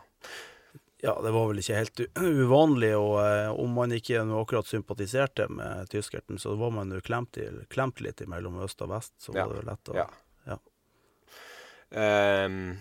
[1.06, 2.02] Ja, det var vel ikke helt
[2.44, 7.38] uvanlig, og eh, om man ikke akkurat sympatiserte med tyskerten, så var man jo klemt,
[7.72, 10.08] klemt litt mellom øst og vest, så Ja, var det jo lett å Ja.
[10.52, 10.60] ja.
[11.88, 12.76] Um,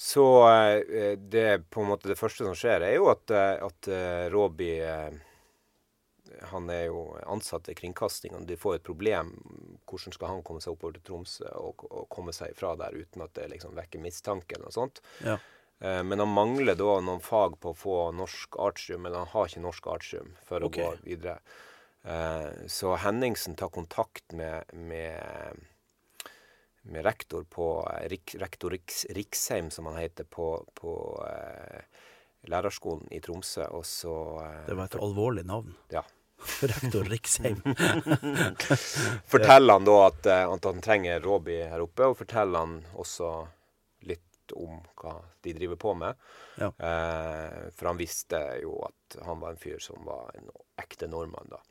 [0.00, 3.88] så eh, det på en måte det første som skjer, er jo at, eh, at
[3.92, 4.28] eh,
[6.50, 8.40] Han er jo ansatt ved kringkastinga.
[8.48, 9.32] De får et problem.
[9.84, 13.22] Hvordan skal han komme seg oppover til Tromsø og, og komme seg ifra der uten
[13.22, 15.02] at det liksom vekker mistanke eller noe sånt?
[15.24, 15.38] Ja.
[15.80, 19.48] Eh, Men han mangler da noen fag på å få norsk artium, eller han har
[19.48, 20.84] ikke norsk artium for okay.
[20.84, 21.38] å gå videre.
[22.04, 25.60] Eh, Så Henningsen tar kontakt med, med,
[26.82, 30.94] med rektor på eh, rektor Riks, Riksheim, som han heter, på, på
[31.28, 31.82] eh,
[32.48, 34.14] lærerskolen i Tromsø, og så
[34.46, 35.74] eh, Det var et alvorlig navn.
[35.92, 36.04] ja.
[36.60, 37.62] Rektor Riksheim.
[39.32, 43.30] Forteller han da at, eh, at han trenger Råby her oppe, og forteller han også
[44.08, 46.28] litt om hva de driver på med.
[46.60, 46.72] Ja.
[46.72, 50.50] Eh, for han visste jo at han var en fyr som var en
[50.80, 51.62] ekte nordmann, da.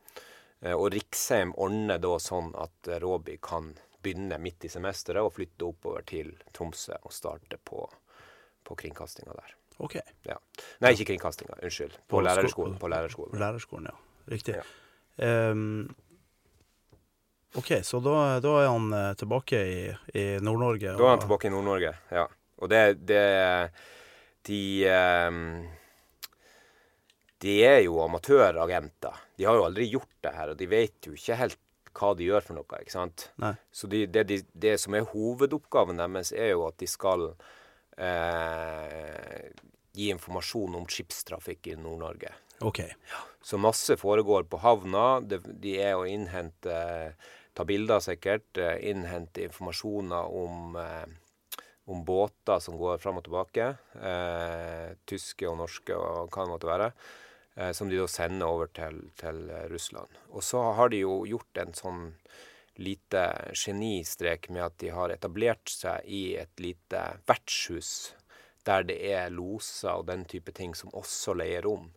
[0.61, 5.67] Eh, og Riksheim ordner da sånn at Råby kan begynne midt i semesteret og flytte
[5.67, 7.83] oppover til Tromsø og starte på,
[8.63, 9.55] på kringkastinga der.
[9.79, 9.95] OK.
[10.27, 10.35] Ja.
[10.83, 11.59] Nei, ikke kringkastinga.
[11.63, 11.95] Unnskyld.
[12.07, 12.77] På, På lærerskolen.
[12.79, 13.39] På lærerskolen.
[13.39, 14.08] Lærerskolen, ja.
[14.29, 14.59] Riktig.
[14.59, 14.65] Ja.
[15.51, 15.89] Um,
[17.57, 19.79] OK, så da, da er han eh, tilbake i,
[20.13, 20.93] i Nord-Norge.
[20.93, 22.27] Da er han tilbake i Nord-Norge, ja.
[22.59, 23.23] Og det, det
[24.45, 24.59] De
[24.91, 25.39] um,
[27.41, 29.17] De er jo amatøragenter.
[29.39, 31.57] De har jo aldri gjort det her, og de vet jo ikke helt
[31.99, 32.81] hva de gjør for noe.
[32.83, 33.29] ikke sant?
[33.41, 33.53] Nei.
[33.71, 37.31] Så de, det, de, det som er hovedoppgaven deres, er jo at de skal
[37.97, 39.49] eh,
[39.97, 42.31] gi informasjon om skipstrafikk i Nord-Norge.
[42.61, 42.81] OK.
[43.41, 45.19] Så masse foregår på havna.
[45.21, 46.79] De, de er å innhente
[47.59, 48.57] Ta bilder, sikkert.
[48.57, 51.07] eh, Innhente informasjoner om, eh,
[51.91, 53.65] om båter som går fram og tilbake.
[53.99, 56.91] Eh, tyske og norske og hva det måtte være.
[57.57, 60.07] Eh, som de da sender over til, til Russland.
[60.31, 62.05] Og så har de jo gjort en sånn
[62.79, 68.13] lite genistrek med at de har etablert seg i et lite vertshus
[68.63, 71.89] der det er loser og den type ting som også leier rom.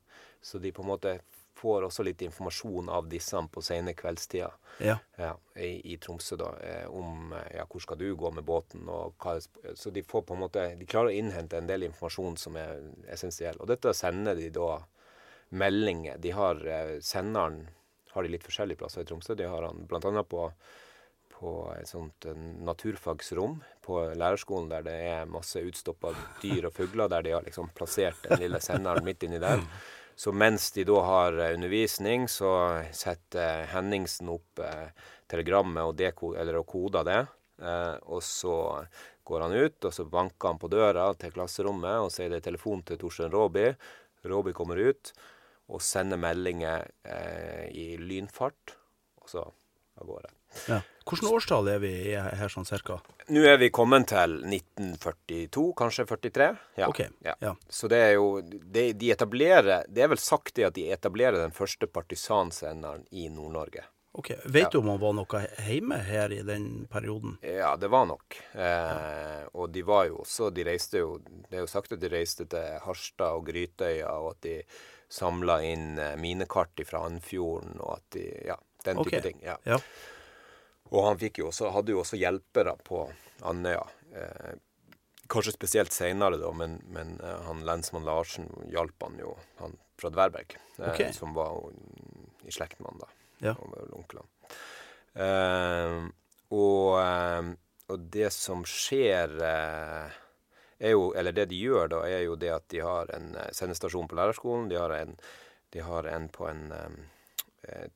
[0.42, 1.16] Så de på en måte
[1.62, 4.50] får også litt informasjon av disse på sene kveldstider
[4.83, 4.96] Ja.
[5.20, 8.88] ja, i, i Tromsø da, eh, om eh, ja, hvor skal du gå med båten.
[8.88, 9.37] og hva,
[9.74, 12.81] Så de får på en måte, de klarer å innhente en del informasjon som er
[13.12, 13.61] essensiell.
[13.61, 14.81] Og dette sender de da
[15.50, 16.18] meldinger.
[16.18, 17.68] De har eh, senderen
[18.12, 19.37] har de litt forskjellige plasser i Tromsø.
[19.38, 20.24] De har han bl.a.
[20.24, 20.48] på
[21.42, 22.26] på et sånt
[22.62, 27.72] naturfagsrom på lærerskolen der det er masse utstoppa dyr og fugler, der de har liksom
[27.74, 29.64] plassert den lille senderen midt inni der.
[30.16, 32.53] Så mens de da har eh, undervisning, så
[32.94, 34.90] setter Henningsen opp eh,
[35.31, 36.03] telegrammet og,
[36.61, 37.20] og koder det.
[37.62, 38.57] Eh, og så
[39.25, 42.48] går han ut, og så banker han på døra til klasserommet og sier det er
[42.51, 43.68] telefon til Torstein Råby.
[44.29, 45.12] Råby kommer ut
[45.72, 48.77] og sender meldinger eh, i lynfart,
[49.22, 50.33] og så av gårde.
[50.68, 50.83] ja.
[51.04, 53.00] Hvilket årstall er vi i her, sånn cirka?
[53.28, 56.50] Nå er vi kommet til 1942, kanskje 43.
[56.80, 56.88] Ja.
[56.88, 57.00] OK.
[57.24, 57.34] Ja.
[57.42, 57.54] Ja.
[57.68, 61.38] Så det er jo de, de etablerer Det er vel sagt det at de etablerer
[61.42, 63.84] den første partisansenderen i Nord-Norge.
[64.12, 64.30] ok.
[64.44, 67.38] Vet du om han var noe hjemme her i den perioden?
[67.42, 68.36] Ja, det var nok.
[68.54, 72.10] Eh, og de var jo også De reiste jo Det er jo sagt at de
[72.12, 74.58] reiste til Harstad og Grytøya, og at de
[75.12, 79.22] samla inn eh, minekart fra Andfjorden, og at de Ja, den type Ok.
[79.22, 79.40] ting.
[79.44, 79.56] Ja.
[80.92, 83.07] Og han jo også, hadde jo også hjelpere på
[83.48, 83.85] Andøya.
[84.12, 84.52] Eh,
[85.33, 90.11] kanskje spesielt seinere, da, men, men eh, han lensmann Larsen hjalp han jo, han fra
[90.12, 91.00] Dverberg, eh, Ok.
[91.16, 91.57] som var
[92.44, 93.09] i slekt med han, da.
[93.42, 93.55] Ja.
[93.59, 94.28] Han var jo onklene.
[95.14, 95.96] Eh,
[96.52, 97.48] og, eh,
[97.92, 100.20] og det som skjer eh,
[100.83, 104.09] er jo, eller det de gjør da, er jo det at de har en sendestasjon
[104.11, 104.68] på lærerskolen.
[104.68, 105.16] De har en,
[105.72, 106.64] de har en på en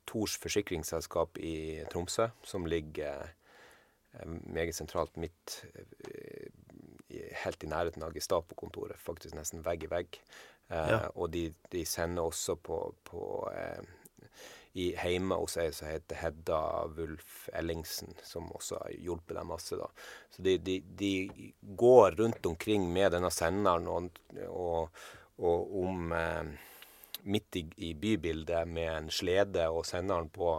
[0.07, 3.25] Tors forsikringsselskap i Tromsø, som ligger
[4.13, 5.65] eh, meget sentralt midt
[6.07, 6.49] eh,
[7.43, 10.19] helt i nærheten av Gestapo-kontoret, faktisk nesten vegg i vegg.
[10.69, 10.99] Eh, Ja.
[11.15, 13.83] Og de, de sender også på, på eh,
[14.77, 16.59] i hjemme hos ei som heter Hedda
[16.93, 19.75] Wulf Ellingsen, som også har hjulpet dem masse.
[19.79, 19.87] da.
[20.29, 24.89] Så de, de, de går rundt omkring med denne senderen og, og,
[25.39, 26.51] og om eh,
[27.27, 30.53] midt i, i bybildet med en slede og senderen på,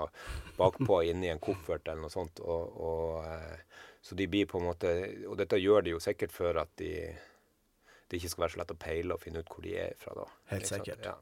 [0.59, 2.43] bakpå inni en koffert eller noe sånt.
[2.45, 4.93] Og, og, eh, så de blir på en måte
[5.27, 6.93] Og dette gjør de jo sikkert for at de
[8.09, 10.15] det ikke skal være så lett å peile og finne ut hvor de er fra.
[10.17, 10.25] da.
[10.55, 11.05] Helt sikkert.
[11.05, 11.17] Ja.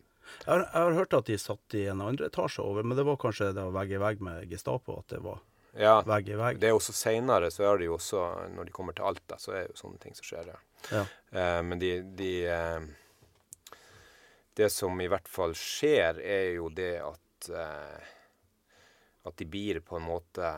[0.45, 3.07] Jeg har, jeg har hørt at de satt i en andre etasje over, men det
[3.07, 5.41] var kanskje det var vegg i vegg med Gestapo at det var
[5.77, 5.97] ja.
[6.07, 6.61] vegg i vegg.
[6.63, 8.23] Det er også seinere, så er det jo også
[8.55, 10.53] Når de kommer til Alta, så er det jo sånne ting som skjer.
[10.55, 10.61] Ja.
[10.95, 11.03] Ja.
[11.31, 12.87] Eh, men de, de eh,
[14.57, 18.13] Det som i hvert fall skjer, er jo det at eh,
[19.27, 20.55] At de blir på en måte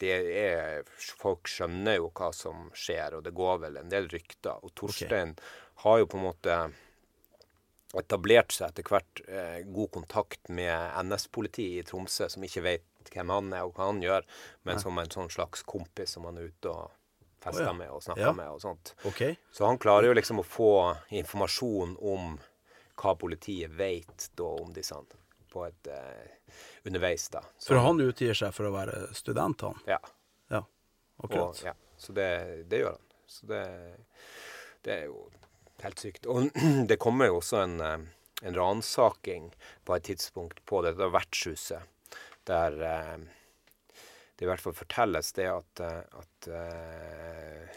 [0.00, 4.60] det er, Folk skjønner jo hva som skjer, og det går vel en del rykter.
[4.62, 5.32] Og Torstein
[5.84, 6.58] har jo på en måte
[7.96, 13.30] etablert seg etter hvert eh, god kontakt med NS-politiet i Tromsø, som ikke vet hvem
[13.32, 14.26] han er og hva han gjør,
[14.68, 16.90] men som en sånn slags kompis som han er ute og
[17.42, 17.76] fester oh, ja.
[17.78, 18.32] med og snakker Ja.
[18.36, 18.94] med og sånt.
[19.06, 19.36] Okay.
[19.54, 20.72] Så han klarer jo liksom å få
[21.14, 22.36] informasjon om
[22.96, 24.96] hva politiet vet da om disse
[25.52, 26.52] på et uh,
[26.84, 27.42] underveis, da.
[27.58, 29.78] Så, For han utgir seg for å være student, han.
[29.88, 30.00] Ja.
[30.52, 30.62] Ja,
[31.24, 31.72] Og, ja.
[31.96, 32.28] Så det,
[32.68, 33.06] det gjør han.
[33.26, 33.62] Så det,
[34.84, 35.22] det er jo
[35.82, 36.28] helt sykt.
[36.28, 36.50] Og
[36.90, 38.04] det kommer jo også en, eh,
[38.42, 39.48] en ransaking
[39.84, 41.88] på et tidspunkt på dette vertshuset,
[42.46, 43.16] der uh,
[44.36, 47.76] det i hvert fall fortelles det at, at uh,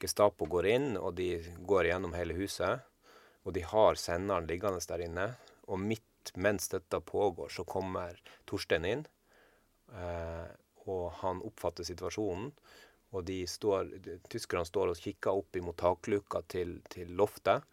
[0.00, 1.32] Gestapo går inn, og de
[1.68, 2.84] går gjennom hele huset.
[3.44, 5.26] Og de har senderen liggende der inne.
[5.70, 9.04] Og midt mens dette pågår, så kommer Torstein inn.
[9.96, 10.48] Eh,
[10.90, 12.50] og han oppfatter situasjonen.
[13.10, 13.88] Og de står,
[14.30, 17.64] tyskerne står og kikker opp imot takluka til, til, loftet,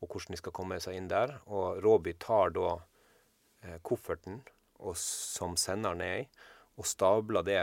[0.00, 1.34] og hvordan de skal komme seg inn der.
[1.52, 2.70] Og Råby tar da
[3.64, 4.40] eh, kofferten
[4.78, 6.24] og, som senderen er i,
[6.76, 7.60] og stabler det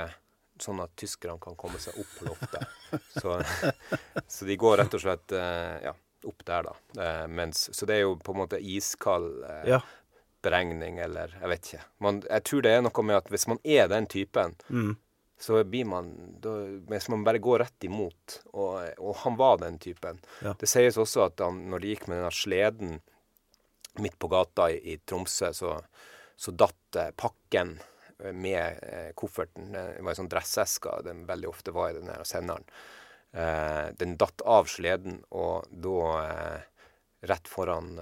[0.62, 2.80] sånn at tyskerne kan komme seg opp på loftet.
[3.22, 3.40] Så,
[4.34, 5.94] så de går rett og slett eh, ja,
[6.28, 7.04] opp der, da.
[7.04, 9.80] Eh, mens, så det er jo på en måte iskald eh, ja.
[10.46, 11.86] beregning, eller jeg vet ikke.
[12.06, 14.92] Man, jeg tror det er noe med at hvis man er den typen, mm.
[15.40, 16.12] så blir man
[16.44, 16.58] da,
[16.92, 20.56] Hvis man bare går rett imot, og, og han var den typen ja.
[20.60, 23.00] Det sies også at han, når de gikk med denne sleden
[24.02, 25.76] midt på gata i, i Tromsø, så,
[26.36, 27.76] så datt pakken
[28.34, 29.72] med eh, kofferten.
[29.74, 32.66] Det var en sånn dresseske den veldig ofte var i den senderen.
[33.34, 36.88] Eh, den datt av sleden, og da eh,
[37.26, 37.96] rett foran,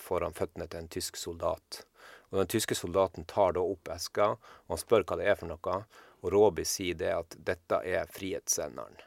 [0.00, 1.82] foran, føttene til en tysk soldat.
[2.30, 5.50] Og Den tyske soldaten tar da opp eska, og han spør hva det er for
[5.50, 5.80] noe.
[6.22, 9.00] Og Roby sier det at dette er frihetssenderen.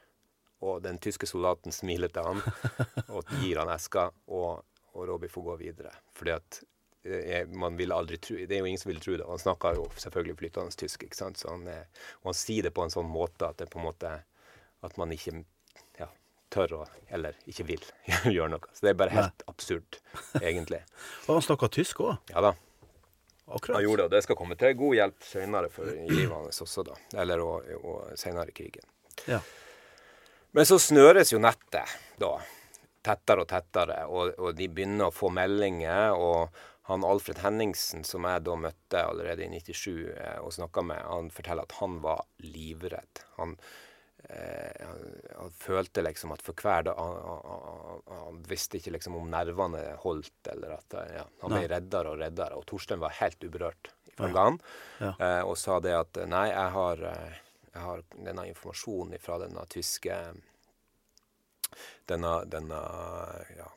[0.62, 2.44] Og den tyske soldaten smiler til han
[3.16, 4.62] og gir han eska, og,
[4.94, 5.94] og Roby får gå videre.
[6.14, 6.62] Fordi at
[7.04, 9.26] er, man vil aldri tro, Det er jo ingen som vil tro det.
[9.28, 11.04] Han snakker jo selvfølgelig flytende tysk.
[11.04, 11.42] ikke sant?
[11.50, 11.66] Han,
[12.22, 14.12] og han sier det på en sånn måte at det på en måte
[14.82, 15.44] at man ikke
[16.52, 17.86] tør å Eller ikke vil
[18.36, 18.74] gjøre noe.
[18.76, 19.48] Så det er bare helt Nei.
[19.52, 19.98] absurd,
[20.42, 20.84] egentlig.
[21.28, 22.32] og han snakka tysk òg?
[22.34, 22.54] Ja da.
[23.52, 23.76] Akkurat.
[23.76, 26.86] Han gjorde det, og det skal komme til god hjelp seinere for livet hans også,
[26.88, 26.96] da.
[27.20, 28.88] Eller og, og seinere i krigen.
[29.28, 29.42] Ja.
[30.56, 32.36] Men så snøres jo nettet, da.
[33.04, 36.16] Tettere og tettere, og, og de begynner å få meldinger.
[36.16, 36.54] og
[36.92, 41.30] han Alfred Henningsen, som jeg da møtte allerede i 97 eh, og snakka med, han
[41.34, 43.22] forteller at han var livredd.
[43.38, 43.56] Han,
[44.32, 45.02] han,
[45.38, 50.52] han følte liksom at for hver dag han, han, visste ikke liksom om nervene holdt,
[50.54, 52.60] eller at eh, ja, han ble reddere og reddere.
[52.60, 54.60] Og Torstein var helt uberørt fra gang
[55.00, 55.12] ja.
[55.14, 59.68] eh, og sa det at nei, jeg har, eh, jeg har denne informasjonen fra denne
[59.72, 60.18] tyske
[62.12, 62.80] denne, denne
[63.56, 63.70] ja,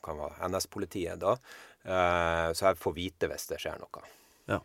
[0.49, 1.37] NS-politiet da,
[1.85, 4.05] Eh, så jeg får vite hvis det skjer noe.
[4.45, 4.59] Ja.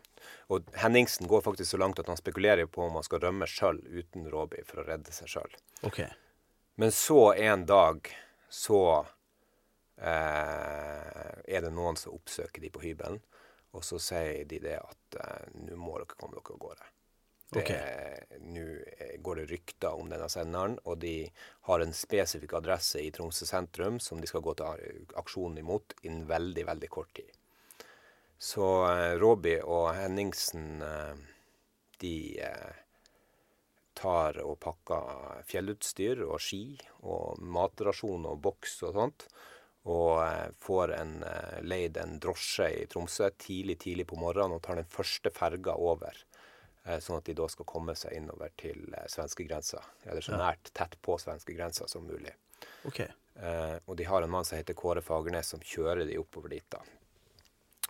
[0.53, 3.81] Og Henningsen går faktisk så langt at han spekulerer på om han skal rømme sjøl
[3.87, 5.57] uten Råby for å redde seg sjøl.
[5.87, 6.11] Okay.
[6.81, 8.07] Men så en dag
[8.51, 8.81] så
[9.97, 13.21] eh, er det noen som oppsøker de på hybelen,
[13.71, 16.89] og så sier de det at eh, nå må dere komme dere av gårde.
[17.51, 18.65] Nå
[19.19, 21.25] går det rykter om denne senderen, og de
[21.67, 26.23] har en spesifikk adresse i Tromsø sentrum som de skal gå til aksjon imot innen
[26.29, 27.40] veldig, veldig kort tid.
[28.41, 31.17] Så eh, Robbie og Henningsen, eh,
[32.01, 32.79] de eh,
[33.93, 36.63] tar og pakker fjellutstyr og ski
[37.05, 39.27] og matrasjon og boks og sånt.
[39.93, 41.13] Og eh, får en,
[41.69, 46.25] leid en drosje i Tromsø tidlig, tidlig på morgenen og tar den første ferga over
[46.81, 49.83] sånn at de da skal komme seg innover til svenskegrensa.
[50.09, 52.33] Eller så nært tett på svenskegrensa som mulig.
[52.89, 53.11] Okay.
[53.35, 56.65] Eh, og de har en mann som heter Kåre Fagernes, som kjører de oppover dit.
[56.69, 56.81] da.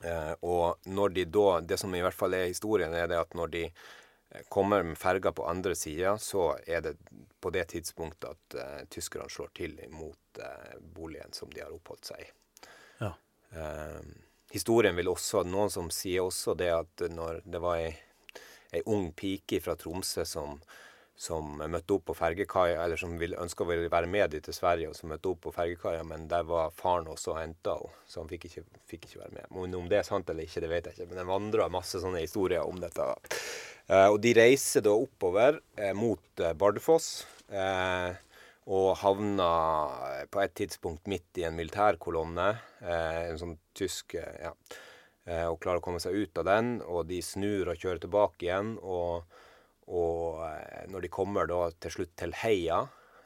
[0.03, 3.35] Eh, og når de da Det som i hvert fall er historien, er det at
[3.37, 6.95] når de eh, kommer med ferga på andre sida, så er det
[7.41, 10.17] på det tidspunktet at eh, tyskerne slår til mot
[10.95, 12.27] boligen som de har oppholdt seg i.
[13.01, 13.09] Ja.
[14.53, 17.89] historien vil også Noen som sier også det at når det var ei
[18.71, 20.59] ei ung pike fra Tromsø som,
[21.21, 24.97] som møtte opp på fergekaia, eller som ønska å være med dit til Sverige, og
[24.97, 28.31] som møtte opp på fergekaia, men der var faren også og henta henne, så han
[28.31, 29.51] fikk ikke, fikk ikke, være med.
[29.53, 32.01] Men om det er sant eller ikke, det vet jeg ikke, men det vandrer masse
[32.01, 33.05] sånne historier om dette.
[33.91, 37.11] Eh, og de reiser da oppover eh, mot eh, Bardufoss.
[38.71, 39.51] Og havna
[40.31, 42.45] på et tidspunkt midt i en militærkolonne.
[42.79, 44.53] En sånn tysk ja,
[45.49, 46.69] og klarer å komme seg ut av den.
[46.85, 48.77] Og de snur og kjører tilbake igjen.
[48.79, 49.25] Og,
[49.91, 52.81] og eh, når de kommer da til slutt til Heia,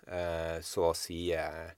[0.07, 1.75] eh, så sier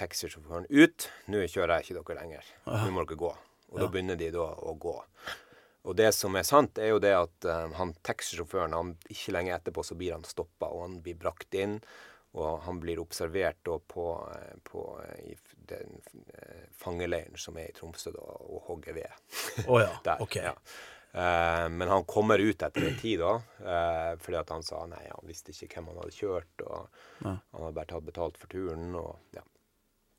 [0.00, 2.46] taxisjåføren ut 'Nå kjører jeg ikke dere lenger.
[2.64, 3.34] Nå må dere gå.'
[3.68, 3.82] Og ja.
[3.82, 4.94] da begynner de da å gå.
[5.86, 9.84] Og det som er sant, er jo det at uh, han taxisjåføren ikke lenge etterpå
[9.86, 11.78] så blir han stoppa, og han blir brakt inn.
[12.36, 14.06] Og han blir observert da på,
[14.66, 14.82] på
[15.24, 15.36] i
[15.70, 15.94] den
[16.34, 19.14] eh, fangeleiren som er i Tromsø, da, og hogger ved.
[19.64, 19.94] Oh, ja.
[20.04, 20.50] Der, okay.
[20.50, 20.52] ja.
[21.16, 25.00] Uh, men han kommer ut etter en tid, da, uh, fordi at han sa nei,
[25.08, 26.64] han visste ikke hvem han hadde kjørt.
[26.66, 26.88] og
[27.24, 27.32] ja.
[27.32, 28.90] Han hadde bare tatt betalt for turen.
[29.00, 29.40] og ja.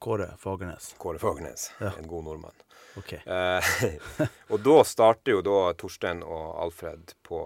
[0.01, 0.95] Kåre Fagernes.
[1.01, 1.91] Kåre Fagernes, Ja.
[1.97, 2.63] en god nordmann.
[2.97, 3.13] Ok.
[3.13, 3.69] Eh,
[4.53, 7.39] og da starter jo da Torstein og Alfred på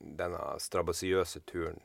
[0.00, 1.80] denne strabasiøse turen,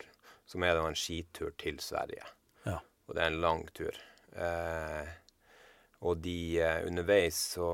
[0.48, 2.24] som er en skitur til Sverige.
[2.68, 2.80] Ja.
[3.08, 3.96] Og det er en lang tur.
[4.36, 5.08] Eh,
[6.04, 6.40] og de
[6.88, 7.70] underveis så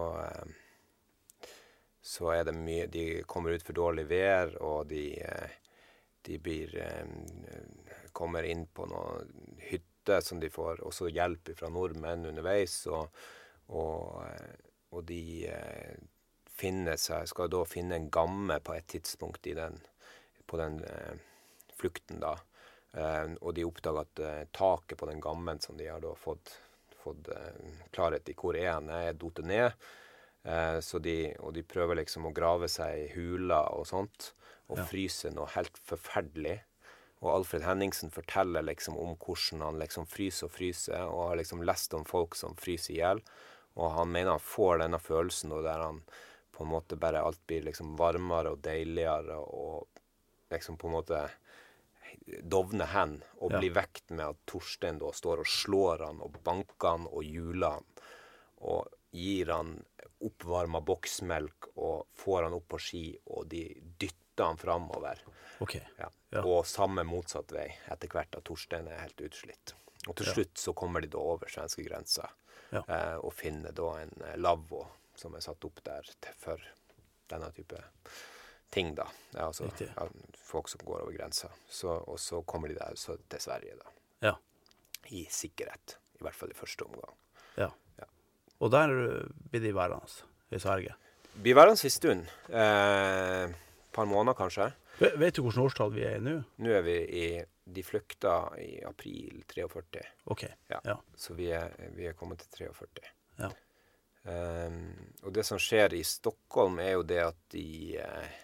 [2.03, 5.53] så er det mye De kommer ut for dårlig vær, og de, eh,
[6.27, 7.07] de blir eh,
[8.13, 9.31] Kommer inn på noen
[9.63, 12.75] hytter som de får også hjelp fra nordmenn underveis.
[12.91, 13.07] Og,
[13.71, 15.47] og, eh, og de
[16.53, 19.79] finner seg Skal da finne en gamme på et tidspunkt i den,
[20.45, 20.83] på den
[21.73, 22.35] flukten, da.
[23.41, 26.51] Og de oppdager at taket på den gammen som de har da fått,
[27.01, 27.31] fått
[27.95, 29.73] klarhet i hvor er, den, er dotet ned.
[30.43, 34.33] Eh, så de, og de prøver liksom å grave seg i huler og sånt,
[34.69, 34.83] og Ja.
[34.89, 36.59] fryser noe helt forferdelig.
[37.23, 41.63] Og Alfred Henningsen forteller liksom om hvordan han liksom fryser og fryser, og har liksom
[41.63, 43.21] lest om folk som fryser i hjel.
[43.75, 46.01] Og han mener han får denne følelsen der han
[46.53, 49.87] på en måte bare alt blir liksom varmere og deiligere, og
[50.51, 51.29] liksom på en måte
[52.43, 53.59] dovner hen og Ja.
[53.59, 57.79] blir vekt med at Torstein da står og slår han og banker han og hjuler
[57.79, 57.85] han.
[58.61, 59.85] Og gir han
[60.25, 63.03] oppvarma boksmelk og får han opp på ski,
[63.35, 63.63] og de
[63.99, 65.19] dytter han framover.
[65.61, 65.81] Okay.
[65.99, 66.09] Ja.
[66.33, 66.41] Ja.
[66.45, 69.73] Og samme motsatt vei etter hvert at Torstein er helt utslitt.
[70.07, 70.33] Og til Ja.
[70.33, 72.29] slutt så kommer de da over svenskegrensa
[72.73, 72.81] Ja.
[72.87, 76.01] eh, og finner da en eh, lavvo som er satt opp der
[76.37, 76.57] for
[77.29, 77.77] denne type
[78.71, 79.05] ting, da.
[79.35, 81.49] Er altså ja, folk som går over grensa.
[81.69, 83.91] Så, og så kommer de der så til Sverige, da.
[84.21, 84.33] Ja.
[85.11, 85.97] I sikkerhet.
[86.19, 87.13] I hvert fall i første omgang.
[87.57, 87.69] ja.
[88.63, 88.93] Og der
[89.51, 90.95] blir de værende i Sverige.
[91.35, 92.27] Blir værende en stund.
[92.49, 94.71] Eh, et par måneder, kanskje.
[94.99, 96.37] V Vet du hvilket årstall vi er i nå?
[96.61, 97.25] Nå er vi i
[97.63, 100.01] De flykta i april 43.
[100.25, 100.43] Ok.
[100.69, 100.79] Ja.
[100.83, 100.95] Ja.
[101.15, 103.11] Så vi er, vi er kommet til 43.
[103.39, 103.49] Ja.
[104.67, 104.91] Um,
[105.23, 108.39] og det som skjer i Stockholm, er jo det at de eh,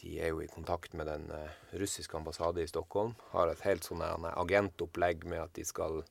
[0.00, 3.14] De er jo i kontakt med den eh, russiske ambassaden i Stockholm.
[3.32, 6.02] Har et helt sånn agentopplegg med at de skal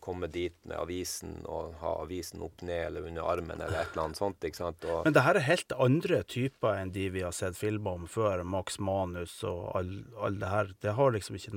[0.00, 4.04] komme dit med avisen og ha avisen opp ned eller under armen eller et eller
[4.06, 4.44] annet sånt.
[4.48, 4.84] ikke sant?
[4.88, 8.06] Og, Men det her er helt andre typer enn de vi har sett filmer om
[8.08, 8.42] før.
[8.44, 10.72] Max Manus og all, all det her.
[10.80, 11.52] Det har liksom ikke,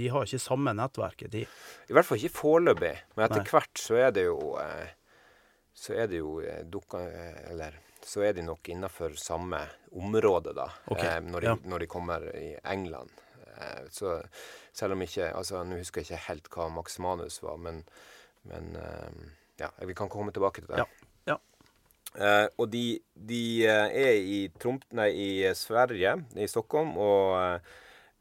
[0.00, 1.44] de har ikke samme nettverket, de.
[1.88, 2.94] I hvert fall ikke foreløpig.
[3.16, 3.50] Men etter Nei.
[3.52, 4.94] hvert så er det jo eh,
[5.78, 7.76] Så er det jo eh, dukka eh, Eller
[8.08, 9.58] så er de nok innafor samme
[9.92, 10.70] område, da.
[10.88, 11.56] Ok, Eh, når, de, ja.
[11.68, 13.10] når de kommer i England.
[13.58, 14.20] Eh, så
[14.72, 17.82] selv om ikke Altså, nå husker jeg ikke helt hva Max Manus var, men,
[18.48, 19.20] men eh,
[19.58, 20.84] Ja, vi kan komme tilbake til det.
[20.84, 20.86] Ja.
[21.34, 21.36] Ja.
[22.14, 27.66] Eh, og de, de er i, Tromp, nei, i Sverige, i Stockholm, og,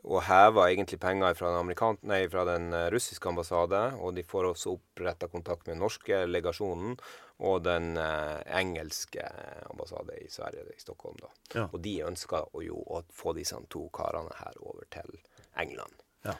[0.02, 3.84] og hever egentlig penger fra den, nei, fra den russiske ambassade.
[4.02, 6.97] Og de får også oppretta kontakt med den norske legasjonen
[7.39, 9.21] og den eh, engelske
[9.69, 11.17] ambassade i Sverige, i Stockholm.
[11.21, 11.28] da.
[11.54, 11.65] Ja.
[11.71, 15.19] Og de ønsker jo å få disse to karene her over til
[15.58, 15.93] England.
[16.26, 16.34] Ja.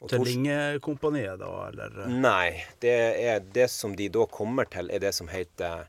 [0.00, 1.98] Og Til Linge-kompaniet, da, eller?
[2.08, 5.84] Nei, det er det som de da kommer til, er det som heter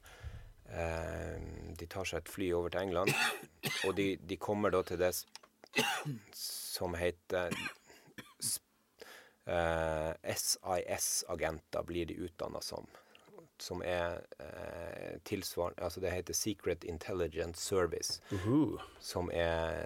[0.69, 1.39] eh,
[1.79, 3.09] De tar seg et fly over til England,
[3.87, 5.13] og de, de kommer da til det
[6.35, 7.55] som heter
[8.43, 8.59] s-
[9.47, 12.85] eh, SIS-agenter, blir de utdanna som.
[13.61, 18.79] Som er eh, tilsvarende Altså det heter Secret Intelligence Service Uhu.
[18.99, 19.77] som er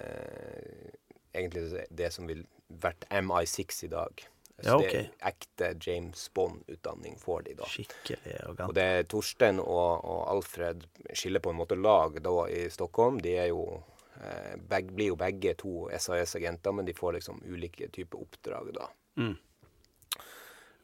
[1.33, 4.23] egentlig det som vil vært MI6 i dag.
[4.57, 7.67] Så Ja, det er ekte James Bond-utdanning får de da.
[7.69, 12.63] Skikkelig Og det er Torsten og, og Alfred skiller på en måte lag da i
[12.73, 13.19] Stockholm.
[13.21, 13.83] De er jo
[14.17, 18.89] eh, blir jo begge to SAS-agenter, men de får liksom ulike typer oppdrag da.
[19.21, 19.37] Mm.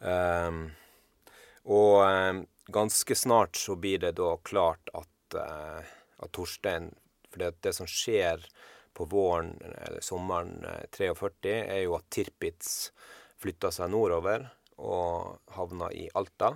[0.03, 0.63] Um,
[1.71, 5.81] og ehm, ganske snart så blir det da klart at, eh,
[6.17, 6.93] at Torstein
[7.33, 8.43] For det, det som skjer
[8.93, 12.91] på våren eller sommeren eh, 43, er jo at Tirpitz
[13.41, 14.45] flytta seg nordover
[14.77, 16.51] og havna i Alta.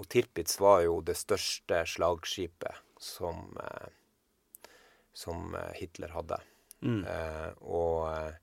[0.00, 4.72] Og Tirpitz var jo det største slagskipet som, eh,
[5.12, 6.40] som eh, Hitler hadde.
[6.80, 7.04] Mm.
[7.04, 8.36] Eh, og eh,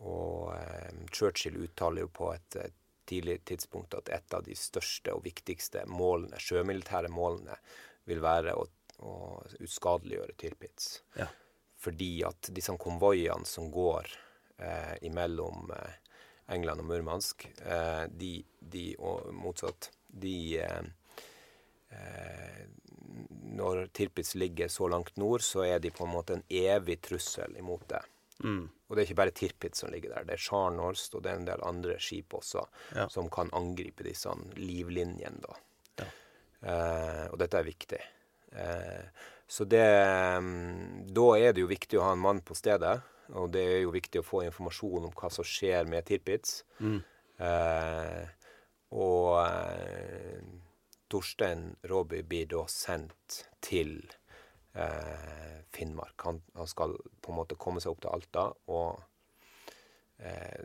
[0.00, 2.72] og eh, Churchill uttaler jo på et eh,
[3.10, 7.58] tidlig tidspunkt at et av de største og viktigste målene, sjømilitære målene
[8.08, 8.66] vil være å,
[9.04, 9.14] å
[9.60, 10.90] uskadeliggjøre Tirpitz.
[11.18, 11.28] Ja.
[11.80, 14.08] Fordi at disse konvoiene som går
[14.60, 15.98] eh, imellom eh,
[16.52, 20.82] England og Murmansk, eh, de, de og motsatt, de eh,
[21.96, 22.62] eh,
[23.50, 27.56] Når Tirpitz ligger så langt nord, så er de på en måte en evig trussel
[27.58, 28.02] imot det.
[28.44, 28.62] Mm.
[28.88, 30.24] Og det er ikke bare Tirpitz som ligger der.
[30.24, 32.64] Det er Charnhorst og det er en del andre skip også
[32.96, 33.08] Ja.
[33.08, 35.54] som kan angripe disse livlinjene, da.
[36.00, 36.08] Ja.
[36.62, 38.00] Eh, og dette er viktig.
[38.52, 39.04] Eh,
[39.46, 39.84] så det
[40.42, 43.00] mm, Da er det jo viktig å ha en mann på stedet.
[43.38, 46.64] Og det er jo viktig å få informasjon om hva som skjer med Tirpitz.
[46.80, 46.98] Mm.
[47.38, 48.24] Eh,
[48.90, 50.40] og eh,
[51.10, 54.00] Torstein Råby blir da sendt til
[54.74, 56.14] eh, Finnmark.
[56.24, 59.00] Han, han skal på en måte komme seg opp til Alta og
[60.18, 60.64] eh,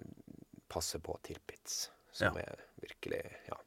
[0.72, 2.42] passe på Tirpitz, som Ja.
[2.42, 3.58] er virkelig Ja.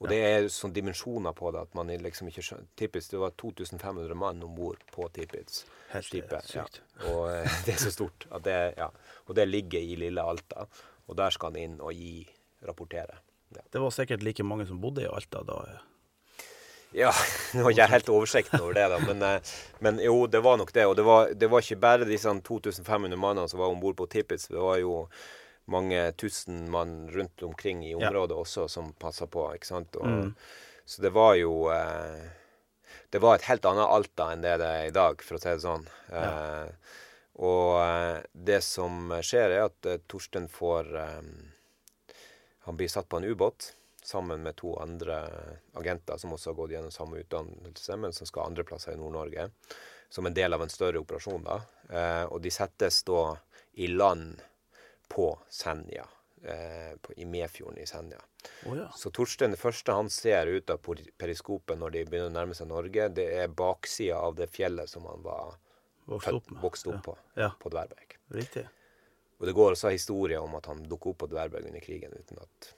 [0.00, 3.30] Og det er sånn dimensjoner på det at man liksom ikke skjønner Tirpitz, det var
[3.30, 5.64] 2500 mann om bord på Tirpitz.
[5.94, 6.50] Helt skipet.
[6.54, 6.66] Ja.
[7.08, 8.26] Og eh, det er så stort.
[8.44, 8.90] Det, ja.
[9.28, 10.66] Og det ligger i lille Alta.
[11.08, 12.26] Og der skal han inn og gi,
[12.64, 13.16] rapportere.
[13.54, 13.62] Ja.
[13.72, 15.56] Det var sikkert like mange som bodde i Alta da.
[16.94, 17.10] Ja.
[17.10, 17.12] Ja,
[17.58, 20.56] nå har ikke jeg helt oversikten over det, da, men, eh, men jo, det var
[20.60, 20.84] nok det.
[20.86, 24.06] Og det var, det var ikke bare disse 2500 mannene som var om bord på
[24.12, 24.46] Tippets.
[24.52, 25.00] Det var jo
[25.66, 27.98] mange tusen mann rundt omkring i Ja.
[28.08, 29.48] området også som passa på.
[29.56, 29.96] ikke sant?
[29.96, 30.34] Og, Mm.
[30.86, 32.28] Så det var jo eh,
[33.10, 35.48] Det var et helt annet Alta enn det det er i dag, for å si
[35.48, 35.86] det sånn.
[36.12, 36.68] Eh,
[37.40, 41.22] og eh, det som skjer, er at eh, Torsten får eh,
[42.68, 43.72] Han blir satt på en ubåt
[44.04, 45.18] sammen med to andre
[45.80, 49.48] agenter som også har gått gjennom samme utdannelse, men som skal andre plasser i Nord-Norge.
[50.12, 51.42] Som en del av en større operasjon.
[51.46, 51.60] da.
[51.88, 53.36] Eh, og de settes da
[53.80, 54.42] i land
[55.08, 56.04] på Senja.
[56.44, 58.20] Eh, på, I Medfjorden i Senja.
[58.68, 58.90] Oh, ja.
[58.94, 60.78] Så Torstein, det første han ser ut av
[61.18, 65.06] periskopet når de begynner å nærme seg Norge, det er baksida av det fjellet som
[65.08, 65.56] han var
[66.04, 66.60] Vokste opp med.
[66.62, 68.18] vokste opp på, Ja, på Dverberg.
[68.36, 68.66] riktig.
[69.40, 72.38] Og det går også historier om at han dukket opp på Dverberg under krigen, uten
[72.44, 72.74] at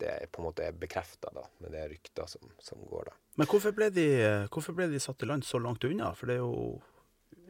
[0.00, 1.30] det på en måte er bekrefta.
[1.60, 3.16] Men det er rykter som, som går, da.
[3.40, 4.06] Men hvorfor ble, de,
[4.52, 6.10] hvorfor ble de satt i land så langt unna?
[6.18, 6.80] For det er jo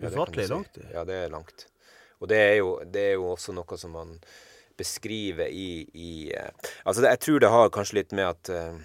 [0.00, 0.52] Ja, ufattelig si.
[0.54, 0.78] langt.
[0.92, 1.66] Ja, det er langt.
[2.20, 4.16] Og det er jo, det er jo også noe som man
[4.80, 6.50] beskriver i, i eh,
[6.84, 8.76] Altså, det, jeg tror det har kanskje litt med at eh,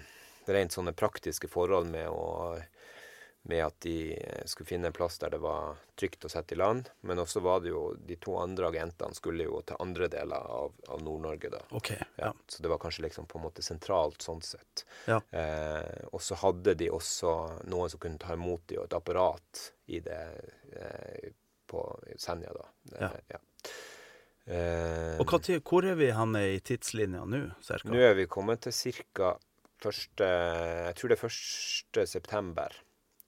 [0.52, 2.56] rent sånne praktiske forhold med å
[3.46, 6.58] med at de eh, skulle finne en plass der det var trygt å sette i
[6.58, 6.88] land.
[7.06, 10.74] Men også var det jo De to andre agentene skulle jo til andre deler av,
[10.90, 11.62] av Nord-Norge, da.
[11.78, 11.92] OK.
[11.94, 12.32] Ja, Ja.
[12.48, 14.84] Så det var kanskje liksom på en måte sentralt sånn sett.
[15.06, 15.20] Ja.
[15.30, 17.34] Eh, og så hadde de også
[17.70, 20.22] noen som kunne ta imot dem, og et apparat i det
[20.74, 21.30] eh,
[21.66, 21.82] på
[22.18, 22.66] Senja, da.
[22.98, 23.10] Ja.
[23.10, 23.42] Eh, ja.
[24.46, 27.90] Eh, Og tid, hvor er vi henne i tidslinja nå, cirka?
[27.90, 29.32] nå er vi kommet til cirka
[29.82, 30.24] første
[30.86, 32.06] Jeg tror det er 1.
[32.08, 32.76] september,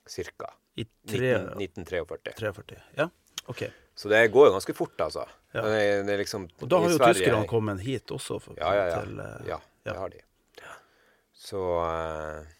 [0.09, 0.51] cirka.
[0.79, 2.33] I tre, 19, 1943.
[2.39, 2.81] 43?
[2.99, 3.09] Ja,
[3.51, 3.63] OK.
[3.99, 5.25] Så det går jo ganske fort, altså.
[5.51, 5.61] Ja.
[5.65, 8.37] Det, det liksom Og da har jo tyskerne kommet hit også.
[8.39, 8.99] For, Ja, ja, ja.
[9.03, 9.57] Til, eh, ja,
[9.89, 10.21] det har de.
[11.39, 12.53] Så eh,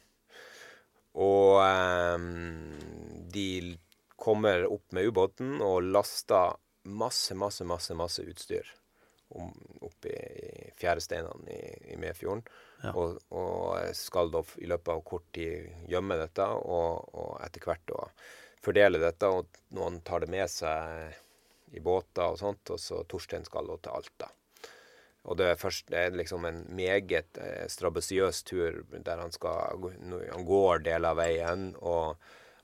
[1.20, 1.60] Og
[2.16, 2.76] um,
[3.32, 3.78] de
[4.20, 8.68] kommer opp med ubåten og laster masse, masse, masse masse utstyr
[9.36, 9.52] om,
[9.86, 12.44] opp i, i fjæresteinene i, i Medfjorden.
[12.84, 12.94] Ja.
[12.96, 17.84] Og, og skal da i løpet av kort tid gjemme dette, og, og etter hvert
[17.92, 18.06] da
[18.64, 19.32] fordele dette.
[19.32, 23.78] Og noen tar det med seg i båter og sånt, og så Torstein skal da
[23.84, 24.32] til Alta.
[25.30, 29.90] Og det er, først, det er liksom en meget eh, strabasiøs tur der han skal
[30.32, 32.16] Han går deler av veien, og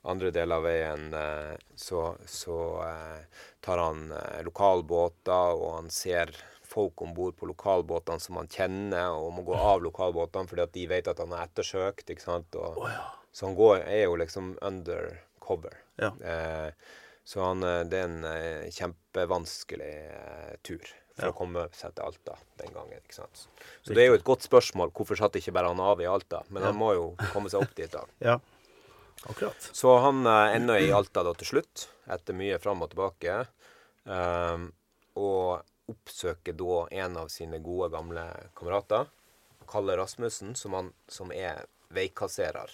[0.07, 6.31] andre deler av veien eh, så, så eh, tar han eh, lokalbåter, og han ser
[6.75, 10.75] folk om bord på lokalbåtene som han kjenner, og må gå av lokalbåtene fordi at
[10.75, 12.09] de vet at han er ettersøkt.
[12.11, 12.59] ikke sant?
[12.59, 13.07] Og, oh, ja.
[13.35, 15.73] Så han går, er jo liksom undercover.
[15.99, 16.11] Ja.
[16.23, 16.69] Eh,
[17.25, 20.83] så han, eh, det er en eh, kjempevanskelig eh, tur
[21.15, 21.31] for Ja.
[21.31, 22.99] å komme seg til Alta den gangen.
[22.99, 23.45] ikke sant?
[23.87, 24.91] Så det er jo et godt spørsmål.
[24.91, 26.41] Hvorfor satt ikke bare han av i Alta?
[26.51, 27.91] Men han må jo komme seg opp dit.
[27.91, 28.03] da.
[28.29, 28.35] ja.
[29.25, 29.69] Akkurat.
[29.73, 33.45] Så han eh, ender i Alta da til slutt, etter mye fram og tilbake.
[34.05, 34.67] Um,
[35.17, 38.25] og oppsøker da en av sine gode, gamle
[38.57, 39.11] kamerater,
[39.69, 42.73] Kalle Rasmussen, som, han, som er veikasserer.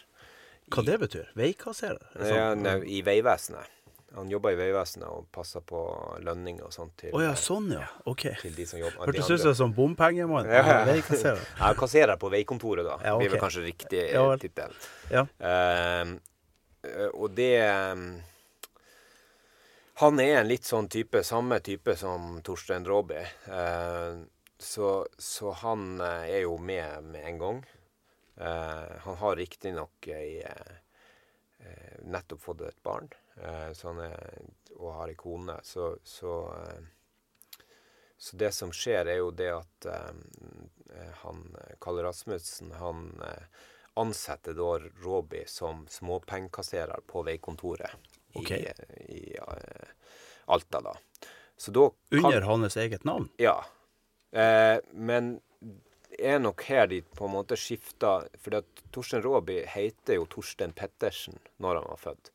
[0.72, 1.30] Hva det betyr?
[1.36, 2.04] Veikasserer?
[2.16, 2.32] Sånn.
[2.32, 3.78] Ja, nei, I Vegvesenet.
[4.16, 5.82] Han jobber i Vegvesenet og passer på
[6.24, 7.86] lønning og sånt til, oh, ja, sånn ja.
[8.12, 8.26] OK.
[8.42, 9.06] til de som jobber.
[9.08, 10.50] Hørtes ut som bompengemann.
[10.52, 10.80] Ja, ja.
[10.90, 11.46] Veikasserer.
[11.68, 12.98] Er kasserer på veikontoret, da.
[13.08, 14.76] Ja, Blir vel kanskje riktig Ja tittel.
[15.12, 15.24] Ja.
[15.40, 16.18] Eh,
[17.14, 18.06] og det ehm,
[20.02, 23.20] Han er en litt sånn type, samme type som Torstein Råby.
[23.54, 24.14] Eh,
[24.58, 24.88] så,
[25.22, 27.60] så han eh, er jo med med en gang.
[28.34, 30.72] Eh, han har riktignok eh,
[31.62, 34.16] eh, nettopp fått et barn, eh, er,
[34.80, 35.60] og har ei kone.
[35.62, 36.34] Så, så,
[38.18, 39.90] så det som skjer, er jo det at
[41.22, 41.46] han
[41.78, 43.12] Kalle Rasmussen han
[44.02, 48.52] ansetter da Råby som småpengekasserer på veikontoret Ok.
[48.52, 48.66] i,
[49.16, 49.94] i eh,
[50.52, 50.96] Alta, da.
[51.58, 53.30] Så da kan, Under hans eget navn?
[53.38, 53.66] Ja.
[54.32, 55.40] Eh, men
[56.20, 61.40] er nok her de på en måte skifta For Torstein Råby heter jo Torstein Pettersen
[61.62, 62.32] når han var født.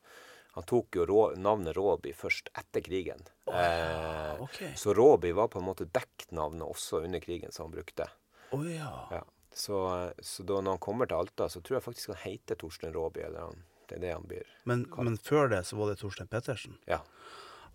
[0.57, 3.19] Han tok jo rå, navnet Råby først etter krigen.
[3.45, 4.71] Eh, okay.
[4.75, 8.07] Så Råby var på en måte dekknavnet også under krigen som han brukte.
[8.55, 8.89] Oh, ja.
[9.11, 9.21] Ja.
[9.53, 9.77] Så,
[10.19, 13.21] så da når han kommer til Alta, så tror jeg faktisk han heter Torstein Råby.
[13.27, 14.47] Eller han, det er det han blir.
[14.69, 16.77] Men, men før det så var det Torstein Pettersen?
[16.89, 17.01] Ja.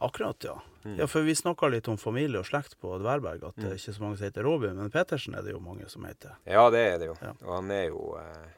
[0.02, 0.62] Akkurat, ja.
[0.84, 0.98] Mm.
[0.98, 3.94] Ja, For vi snakka litt om familie og slekt på Dverberg, at det er ikke
[3.94, 6.34] så mange som heter Robin, men Pettersen er det jo mange som heter.
[6.42, 7.14] Ja, det er det jo.
[7.22, 7.30] Ja.
[7.46, 8.48] Og han er jo eh,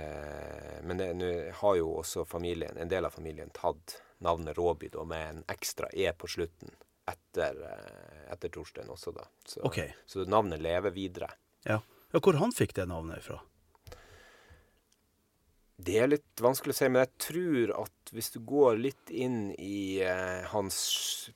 [0.00, 5.04] eh, Men nå har jo også familien, en del av familien tatt navnet Råby da,
[5.04, 6.72] med en ekstra E på slutten
[7.10, 9.28] etter, eh, etter Torstein også, da.
[9.44, 9.92] Så, okay.
[10.06, 11.30] så navnet lever videre.
[11.68, 11.82] Ja.
[12.12, 13.42] ja hvor han fikk det navnet ifra?
[15.80, 19.52] Det er litt vanskelig å si, men jeg tror at hvis du går litt inn
[19.54, 20.76] i eh, hans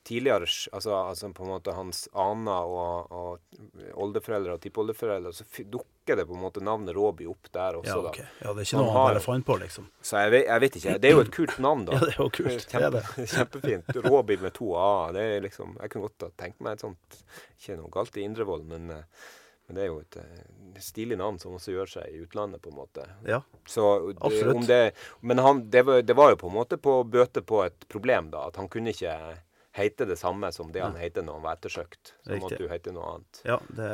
[0.06, 6.18] tidligere altså, altså på en måte hans aner og, og oldeforeldre og tippoldeforeldre, så dukker
[6.18, 8.26] det på en måte navnet Råby opp der også, Ja, okay.
[8.42, 9.86] Ja, det er ikke Han noe han bare fant på, liksom.
[10.02, 10.96] Så jeg vet, jeg vet ikke.
[10.98, 11.94] Det er jo et kult navn, da.
[11.96, 12.66] Ja, det er jo kult.
[12.74, 13.04] Det er det.
[13.36, 14.02] Kjempefint.
[14.08, 15.14] Råby med to a-er.
[15.16, 17.22] Det er liksom Jeg kunne godt ha tenkt meg et sånt
[17.54, 19.30] Ikke noe galt i Indrevoll, men, eh,
[19.66, 22.68] men det er jo et eh, stilig navn som også gjør seg i utlandet, på
[22.72, 23.06] en måte.
[23.28, 23.38] Ja.
[23.66, 24.56] Så det, Absolutt.
[24.56, 24.80] om det,
[25.20, 27.86] men han, det, var, det var jo på en måte på å bøte på et
[27.88, 28.46] problem, da.
[28.50, 29.14] At han kunne ikke
[29.74, 32.12] hete det samme som det han heter når han var ettersøkt.
[32.26, 33.40] Så måtte jo hete noe annet.
[33.48, 33.90] Ja, det,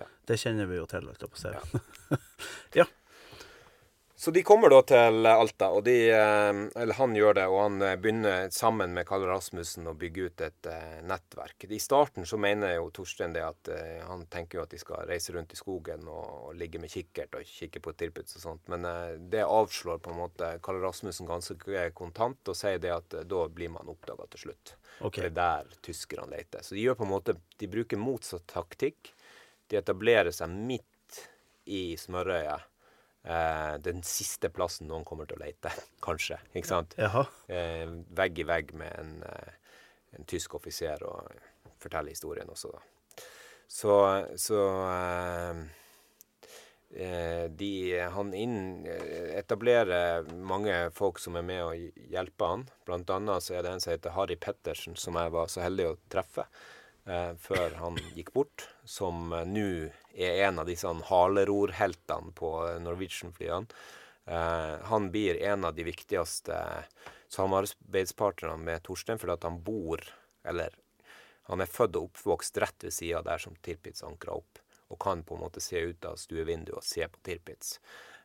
[0.00, 0.06] Ja.
[0.30, 2.20] det kjenner vi jo til, holdt jeg på å si.
[2.78, 2.86] Ja.
[4.20, 7.80] Så de kommer da til Alta, og de, eh, eller han gjør det, og han
[7.80, 11.64] eh, begynner sammen med Karl Rasmussen å bygge ut et eh, nettverk.
[11.64, 13.70] I starten så mener jo Torstein det at
[14.04, 17.48] han tenker jo at de skal reise rundt i skogen og, ligge med kikkert og
[17.48, 18.84] kikke på tilbuds og sånt, men
[19.32, 23.72] det avslår på en måte Karl Rasmussen ganske kontant og sier det at da blir
[23.72, 24.74] man oppdaga til slutt.
[25.00, 25.30] Okay.
[25.30, 26.60] Det er der tyskerne leter.
[26.60, 29.14] Så de gjør på en måte, de bruker motsatt taktikk.
[29.72, 31.24] De etablerer seg midt
[31.72, 32.68] i smørøyet.
[33.22, 35.72] Eh, den siste plassen noen kommer til å lete,
[36.06, 36.40] kanskje.
[36.54, 36.96] Ikke sant?
[37.00, 37.26] Ja.
[37.52, 37.84] Eh,
[38.16, 39.74] vegg i vegg med en, eh,
[40.16, 41.28] en tysk offiser og
[41.80, 42.86] forteller historien også, da.
[43.70, 43.92] Så,
[44.40, 45.60] så eh,
[46.96, 47.70] eh, de,
[48.16, 48.58] han inn,
[49.36, 52.66] etablerer mange folk som er med å hjelpe han.
[52.88, 55.92] Blant annet så er det en som heter Harry Pettersen, som jeg var så heldig
[55.92, 56.48] å treffe
[57.06, 58.66] eh, før han gikk bort.
[58.84, 59.70] Som eh, nå
[60.14, 63.80] er en av disse han halerorheltene på eh, Norwegian-flyene.
[64.30, 66.60] Eh, han blir en av de viktigste
[67.30, 70.02] samarbeidspartnerne med Torstein, fordi at han bor,
[70.44, 70.74] eller
[71.50, 75.24] han er født og oppvokst rett ved sida der som Tirpitz ankra opp, og kan
[75.26, 77.78] på en måte se ut av stuevinduet og se på Tirpitz.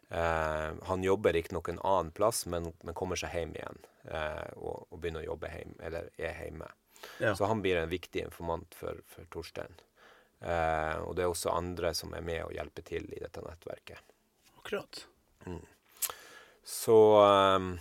[0.06, 3.80] Uh, han jobber riktignok en annen plass, men, men kommer seg hjem igjen
[4.12, 6.70] uh, og, og begynner å jobbe hjem, eller er hjemme.
[7.20, 7.36] Ja.
[7.36, 9.76] Så han blir en viktig informant for, for Torstein.
[10.40, 14.16] Eh, og det er også andre som er med og hjelper til i dette nettverket.
[14.60, 15.06] Akkurat.
[16.66, 17.76] Så ehm,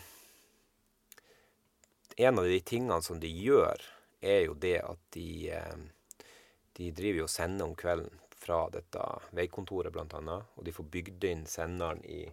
[2.16, 3.81] En av de tingene som de gjør,
[4.20, 5.89] er jo det at de ehm,
[6.77, 9.01] De driver og sender om kvelden fra dette
[9.33, 10.49] veikontoret, annet.
[10.59, 12.27] Og de får bygd inn senderen i,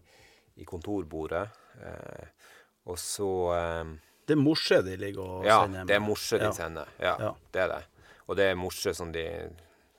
[0.58, 1.46] i kontorbordet.
[1.78, 2.48] Eh,
[2.90, 3.94] og så ehm,
[4.32, 6.52] Det er morse de ligger og Ja, sender det er morse de Ja.
[6.56, 6.92] sender.
[7.04, 7.34] Ja, Ja.
[7.52, 7.82] det er det.
[8.28, 9.26] Og det er morse som de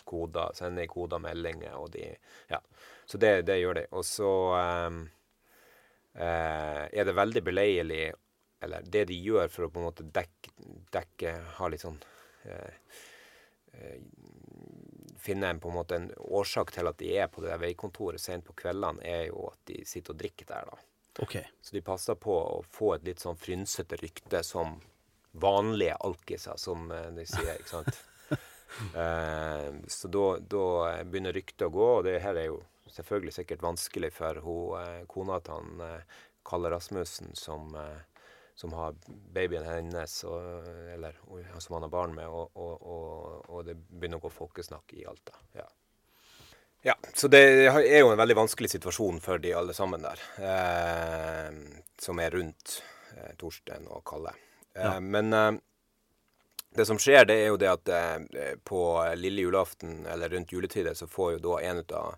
[0.08, 2.16] koder, sender i koder meldinger, og de
[2.50, 2.58] Ja.
[3.06, 3.86] Så det, det gjør de.
[3.92, 4.28] Og så
[4.88, 5.02] um,
[6.14, 8.12] eh, er det veldig beleilig
[8.62, 10.52] Eller det de gjør for å på en måte dekke,
[10.94, 11.98] dekke Ha litt sånn
[12.46, 12.76] eh,
[13.74, 13.98] eh,
[15.18, 18.20] Finne en, på en måte en årsak til at de er på det der veikontoret
[18.22, 20.78] sent på kveldene, er jo at de sitter og drikker der, da.
[21.18, 21.36] OK.
[21.60, 24.78] Så de passer på å få et litt sånn frynsete rykte som
[25.32, 28.00] vanlige alkiser, som eh, de sier, ikke sant.
[29.02, 30.26] eh, så da,
[31.04, 35.02] begynner ryktet å gå, og det her er jo selvfølgelig sikkert vanskelig for hun, eh,
[35.08, 36.16] kona til han eh,
[36.48, 38.96] Kalle Rasmussen, som, eh, som har
[39.32, 41.20] babyen hennes, og, eller
[41.58, 45.36] som han har barn med, og, og, og det begynner å gå folkesnakk i Alta.
[45.56, 45.68] Ja.
[46.82, 51.50] Ja, så det er jo en veldig vanskelig situasjon for de alle sammen der, eh,
[52.02, 52.80] som er rundt
[53.14, 54.32] eh, Torsten og Kalle.
[54.74, 54.96] Eh, Ja.
[55.00, 55.52] Men eh,
[56.74, 58.80] det som skjer, det er jo det at eh, på
[59.20, 62.14] lille julaften, eller rundt juletider, så får jo da en av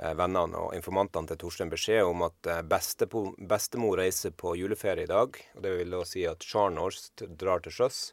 [0.00, 5.12] eh, vennene og informantene til Torstein beskjed om at bestepo, bestemor reiser på juleferie i
[5.12, 5.36] dag.
[5.54, 8.08] og Det vil da si at Charnorst drar til sjøs.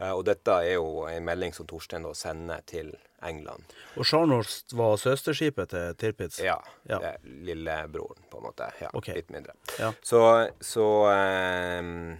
[0.00, 3.62] Eh, og dette er jo en melding som Torstein da sender til England.
[4.00, 6.40] Og Scharnhorst var søsterskipet til Tirpitz?
[6.42, 6.56] Ja.
[6.90, 7.12] Ja.
[7.22, 8.70] Lillebroren, på en måte.
[8.82, 9.14] Ja, okay.
[9.20, 9.54] Litt mindre.
[9.78, 9.92] Ja.
[10.02, 10.22] Så,
[10.60, 12.16] så ehm,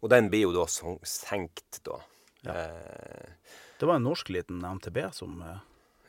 [0.00, 1.98] Og den blir jo da senkt, da.
[2.46, 2.54] Ja.
[2.54, 3.34] Eh,
[3.80, 5.58] Det var en norsk liten MTB som eh,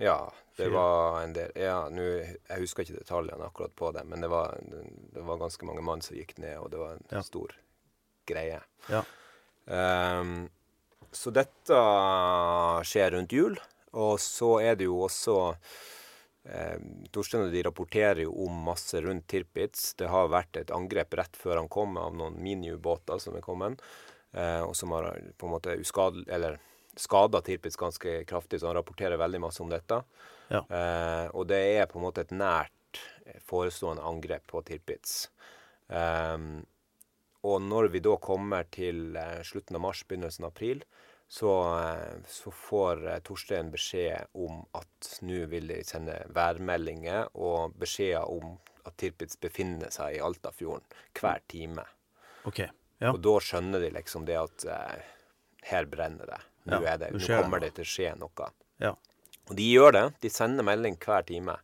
[0.04, 0.20] ja,
[0.58, 0.72] det Fire.
[0.74, 4.56] var en del Ja, nå Jeg husker ikke detaljene akkurat på det, men det var,
[4.62, 7.54] det var ganske mange mann som gikk ned, og det var en stor
[8.28, 8.62] greie.
[8.90, 9.04] Ja.
[9.68, 10.50] Ehm,
[11.12, 11.80] så dette
[12.88, 13.58] skjer rundt jul.
[14.00, 15.38] Og så er det jo også
[16.48, 16.78] eh,
[17.12, 19.92] Torstein og de rapporterer jo om masse rundt Tirpitz.
[20.00, 23.84] Det har vært et angrep rett før han kom av noen miniubåter som er kommet,
[24.32, 26.60] eh, og som har på en måte uskadelig Eller
[26.96, 30.02] skada Tirpitz ganske kraftig, så han rapporterer veldig masse om dette.
[30.52, 30.64] Ja.
[30.64, 35.30] Eh, og det er på en måte et nært eh, forestående angrep på Tirpitz.
[35.92, 36.64] Ehm,
[37.44, 40.84] og når vi da kommer til eh, slutten av mars, begynnelsen av april,
[41.32, 47.74] så, eh, så får eh, Torstein beskjed om at nå vil de sende værmeldinger og
[47.82, 50.86] beskjeder om at Tirpitz befinner seg i Altafjorden
[51.18, 51.86] hver time.
[52.50, 52.62] OK.
[53.02, 53.12] Ja.
[53.14, 55.10] Og da skjønner de liksom det at eh,
[55.72, 56.42] her brenner det.
[56.70, 58.52] Nå, Ja, det, nå kommer det til å skje noe.
[58.84, 58.94] ja.
[59.50, 60.04] Og de gjør det.
[60.22, 61.56] De sender melding hver time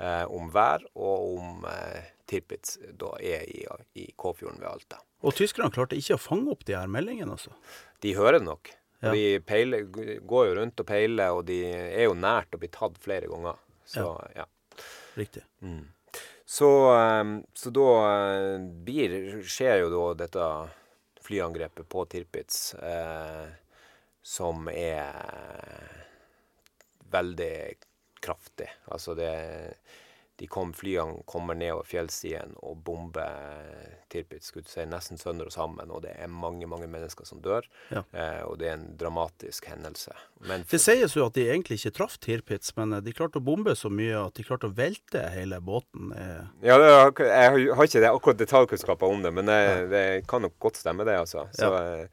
[0.00, 3.64] eh, om vær og om eh, Tirpitz da er i,
[3.98, 5.00] i Kåfjorden ved Alta.
[5.26, 7.52] Og tyskerne klarte ikke å fange opp de her meldingene, altså.
[8.00, 8.70] De hører det nok.
[9.00, 9.12] Ja.
[9.16, 9.86] De peiler,
[10.28, 13.60] går jo rundt og peiler, og de er jo nært å bli tatt flere ganger.
[13.88, 14.04] Så
[14.36, 14.46] ja.
[15.18, 15.42] Riktig.
[16.50, 17.24] Så, eh,
[17.54, 19.16] så da eh, blir,
[19.46, 20.46] skjer jo da dette
[21.24, 23.48] flyangrepet på Tirpitz, eh,
[24.22, 25.14] som er
[27.10, 27.54] veldig
[28.20, 28.68] kraftig.
[28.92, 29.32] Altså det
[30.40, 35.90] de kom, Flyene kommer nedover fjellstien og bomber Tirpitz skulle si, nesten sønder og sammen.
[35.92, 37.66] Og det er mange mange mennesker som dør.
[37.92, 38.00] Ja.
[38.16, 40.14] Eh, og det er en dramatisk hendelse.
[40.48, 43.44] Men Det sies jo at de egentlig ikke traff Tirpitz, men eh, de klarte å
[43.44, 46.10] bombe så mye at de klarte å velte hele båten.
[46.16, 46.40] eh.
[46.66, 46.88] Ja, det,
[47.20, 49.60] jeg har- har ikke det, akkurat detaljkunnskaper om det, men det,
[49.92, 51.44] det kan nok godt stemme, det, altså.
[51.52, 52.06] Så, ja.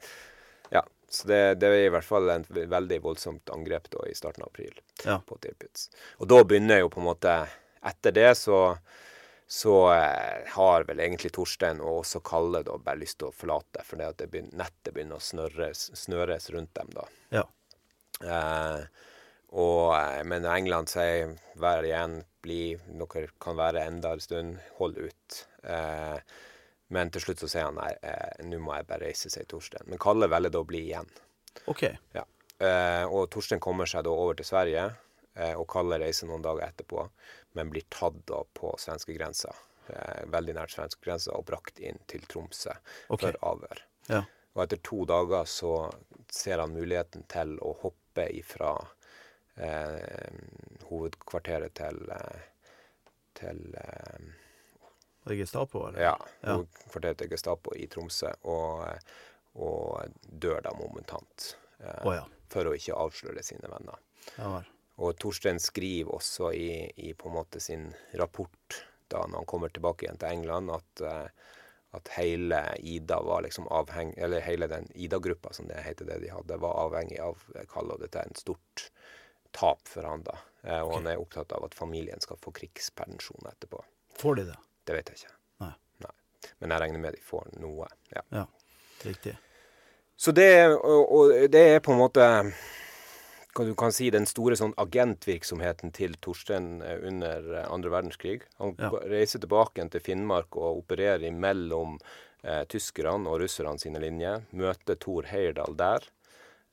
[0.71, 4.43] ja, så det, det er i hvert fall et veldig voldsomt angrep da, i starten
[4.43, 4.75] av april
[5.05, 5.17] Ja.
[5.25, 5.88] på Tirpitz.
[6.19, 7.38] Og da begynner jo på en måte
[7.88, 8.61] Etter det så,
[9.47, 13.85] så eh, har vel egentlig Torstein og også Kalle da bare lyst til å forlate,
[13.88, 17.07] for det at det begynner, nettet begynner å snørres, snøres rundt dem da.
[17.39, 17.45] ja.
[18.17, 18.81] Eh,
[19.47, 24.97] og, eh, men England sier vær igjen, bli, dere kan være enda en stund, hold
[24.99, 25.38] ut.
[25.63, 26.17] Eh,
[26.95, 29.88] men til slutt så sier han nei, eh, nå må jeg bare reise, sier Torstein.
[29.88, 31.09] Men Kalle velger da å bli igjen.
[31.71, 31.83] OK.
[32.15, 32.23] Ja.
[32.59, 34.85] Eh, og Torstein kommer seg da over til Sverige,
[35.35, 37.07] eh, og Kalle reiser noen dager etterpå,
[37.58, 39.53] men blir tatt da på svenskegrensa.
[39.88, 42.74] Eh, veldig nært svenskegrensa, og brakt inn til Tromsø
[43.08, 43.32] okay.
[43.32, 43.84] for avhør.
[44.12, 44.24] Ja.
[44.55, 45.74] Og etter to dager så
[46.34, 48.74] ser han muligheten til å hoppe ifra
[49.55, 50.34] eh,
[50.89, 52.47] hovedkvarteret til, eh,
[53.38, 56.01] til eh, Gestapo, eller?
[56.01, 56.55] ja, Ja.
[56.55, 58.88] hovedkvarteret til Gestapo i Tromsø, og,
[59.55, 61.53] og dør da momentant.
[61.80, 62.26] Eh, oh, ja.
[62.51, 64.01] For å ikke avsløre sine venner.
[64.38, 64.62] Ja.
[64.97, 69.71] Og Torstein skriver også i, i på en måte sin rapport da når han kommer
[69.71, 71.53] tilbake igjen til England, at, eh,
[71.95, 76.33] at hele Ida var liksom avhengig Eller hele den Ida-gruppa, som det heter det de
[76.33, 78.89] hadde, var avhengig av Kalle, og dette er en stort
[79.55, 80.35] tap for han da.
[80.63, 83.83] Eh, og han er opptatt av at familien skal få krigspensjon etterpå.
[84.19, 84.57] Får de det?
[84.83, 85.35] Det vet jeg ikke.
[85.63, 85.73] Nei.
[86.03, 86.15] Nei.
[86.59, 87.87] Men jeg regner med de får noe.
[88.11, 88.23] ja.
[88.33, 88.47] Ja.
[89.05, 89.37] Riktig.
[90.17, 92.25] Så det, og, og det er på en måte
[93.58, 98.43] hva du kan si, den store sånn agentvirksomheten til Torstein eh, under eh, andre verdenskrig.
[98.62, 98.91] Han Ja.
[99.10, 101.97] reiser tilbake til Finnmark og opererer mellom
[102.43, 104.43] eh, tyskerne og russerne sine linjer.
[104.53, 106.05] Møter Thor Heyerdahl der.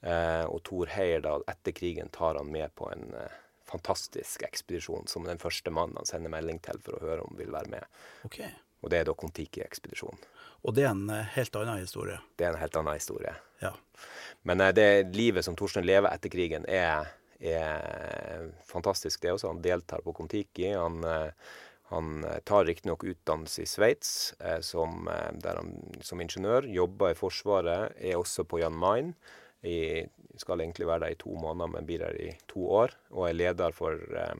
[0.05, 5.25] Eh, og Thor Heyerdahl etter krigen tar han med på en eh, fantastisk ekspedisjon som
[5.25, 7.87] den første mannen han sender melding til for å høre om vil være med.
[8.29, 8.51] Okay.
[8.85, 10.21] Og det er da Kon-Tiki-ekspedisjonen.
[10.65, 12.21] Og det er en eh, helt annen historie.
[12.37, 13.35] Det er en helt annen historie.
[13.61, 13.75] Ja.
[14.49, 17.11] Men eh, det livet som Torstein lever etter krigen, er,
[17.41, 19.53] er fantastisk, det også.
[19.53, 20.71] Han deltar på Kon-Tiki.
[20.73, 21.55] Han, eh,
[21.93, 24.13] han tar riktignok utdannelse i Sveits
[24.65, 25.05] som,
[26.01, 26.65] som ingeniør.
[26.73, 27.93] Jobber i Forsvaret.
[28.01, 29.13] Er også på Jan Mayen.
[29.65, 30.05] I,
[30.41, 32.95] skal egentlig være der i to måneder, men blir der i to år.
[33.15, 34.35] Og er leder for, eh,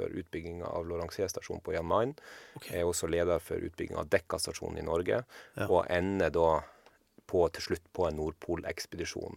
[0.00, 2.16] for utbygginga av Loranger stasjon på Jan Mayen.
[2.56, 2.80] Okay.
[2.80, 5.22] Er også leder for utbygginga av Dekka stasjon i Norge.
[5.54, 5.68] Ja.
[5.68, 6.48] Og ender da
[7.30, 9.36] på, til slutt på en Nordpolekspedisjon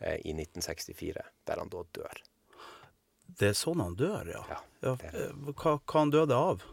[0.00, 2.22] eh, i 1964, der han da dør.
[3.36, 4.42] Det er sånn han dør, ja.
[4.48, 4.94] Ja, ja.
[5.10, 6.64] eh, Hva, hva han døde av?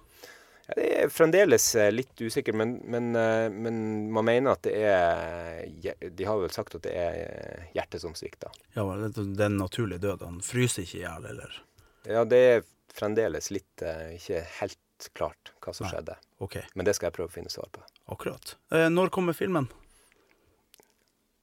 [0.64, 3.82] Ja, det er fremdeles eh, litt usikkert, men, men, eh, men
[4.16, 8.54] man mener at det er De har vel sagt at det er hjertet som svikter.
[8.78, 10.24] Ja, den naturlige det er død.
[10.30, 11.60] Han fryser ikke i hjel, eller?
[12.08, 12.64] Ja, det er
[12.94, 15.94] fremdeles litt eh, ikke helt klart hva som Nei.
[15.96, 16.18] skjedde.
[16.46, 16.68] Okay.
[16.78, 17.84] Men det skal jeg prøve å finne svar på.
[18.14, 18.56] akkurat.
[18.72, 19.68] Eh, når kommer filmen?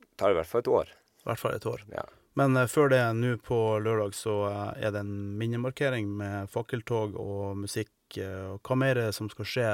[0.01, 0.95] Det tar i hvert fall et år.
[1.25, 1.85] I hvert fall et år.
[1.93, 2.05] Ja.
[2.39, 4.37] Men eh, før det, nå på lørdag, så
[4.77, 7.91] er det en minnemarkering med fakkeltog og musikk.
[8.17, 9.69] og hva mer er det som skal skje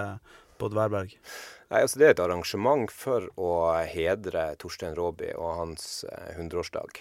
[0.60, 1.14] på Dværberg?
[1.70, 3.52] Nei, altså Det er et arrangement for å
[3.88, 6.04] hedre Torstein Råby og hans
[6.36, 7.00] hundreårsdag.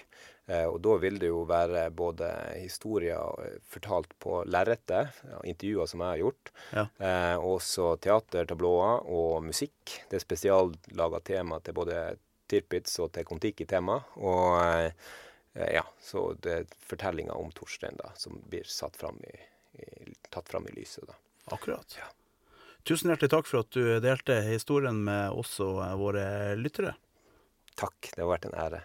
[0.70, 2.28] Og Da vil det jo være både
[2.60, 5.10] historier eh, fortalt på lerretet,
[5.44, 6.84] intervjuer som jeg har gjort, Ja.
[7.02, 9.96] eh, også teater, tablåer og musikk.
[10.10, 12.16] Det er spesiallaga tema til både
[12.46, 13.96] Tirpitz og til Kon-Tiki-tema.
[14.22, 19.34] Og eh, ja, så det er fortellinga om Torstein da, som blir satt fram i,
[19.82, 21.08] i, tatt fram i lyset.
[21.08, 21.16] da.
[21.56, 21.96] Akkurat.
[21.98, 22.06] Ja.
[22.86, 26.26] Tusen hjertelig takk for at du delte historien med oss og eh, våre
[26.60, 26.94] lyttere.
[27.76, 28.84] Takk, det har vært en ære.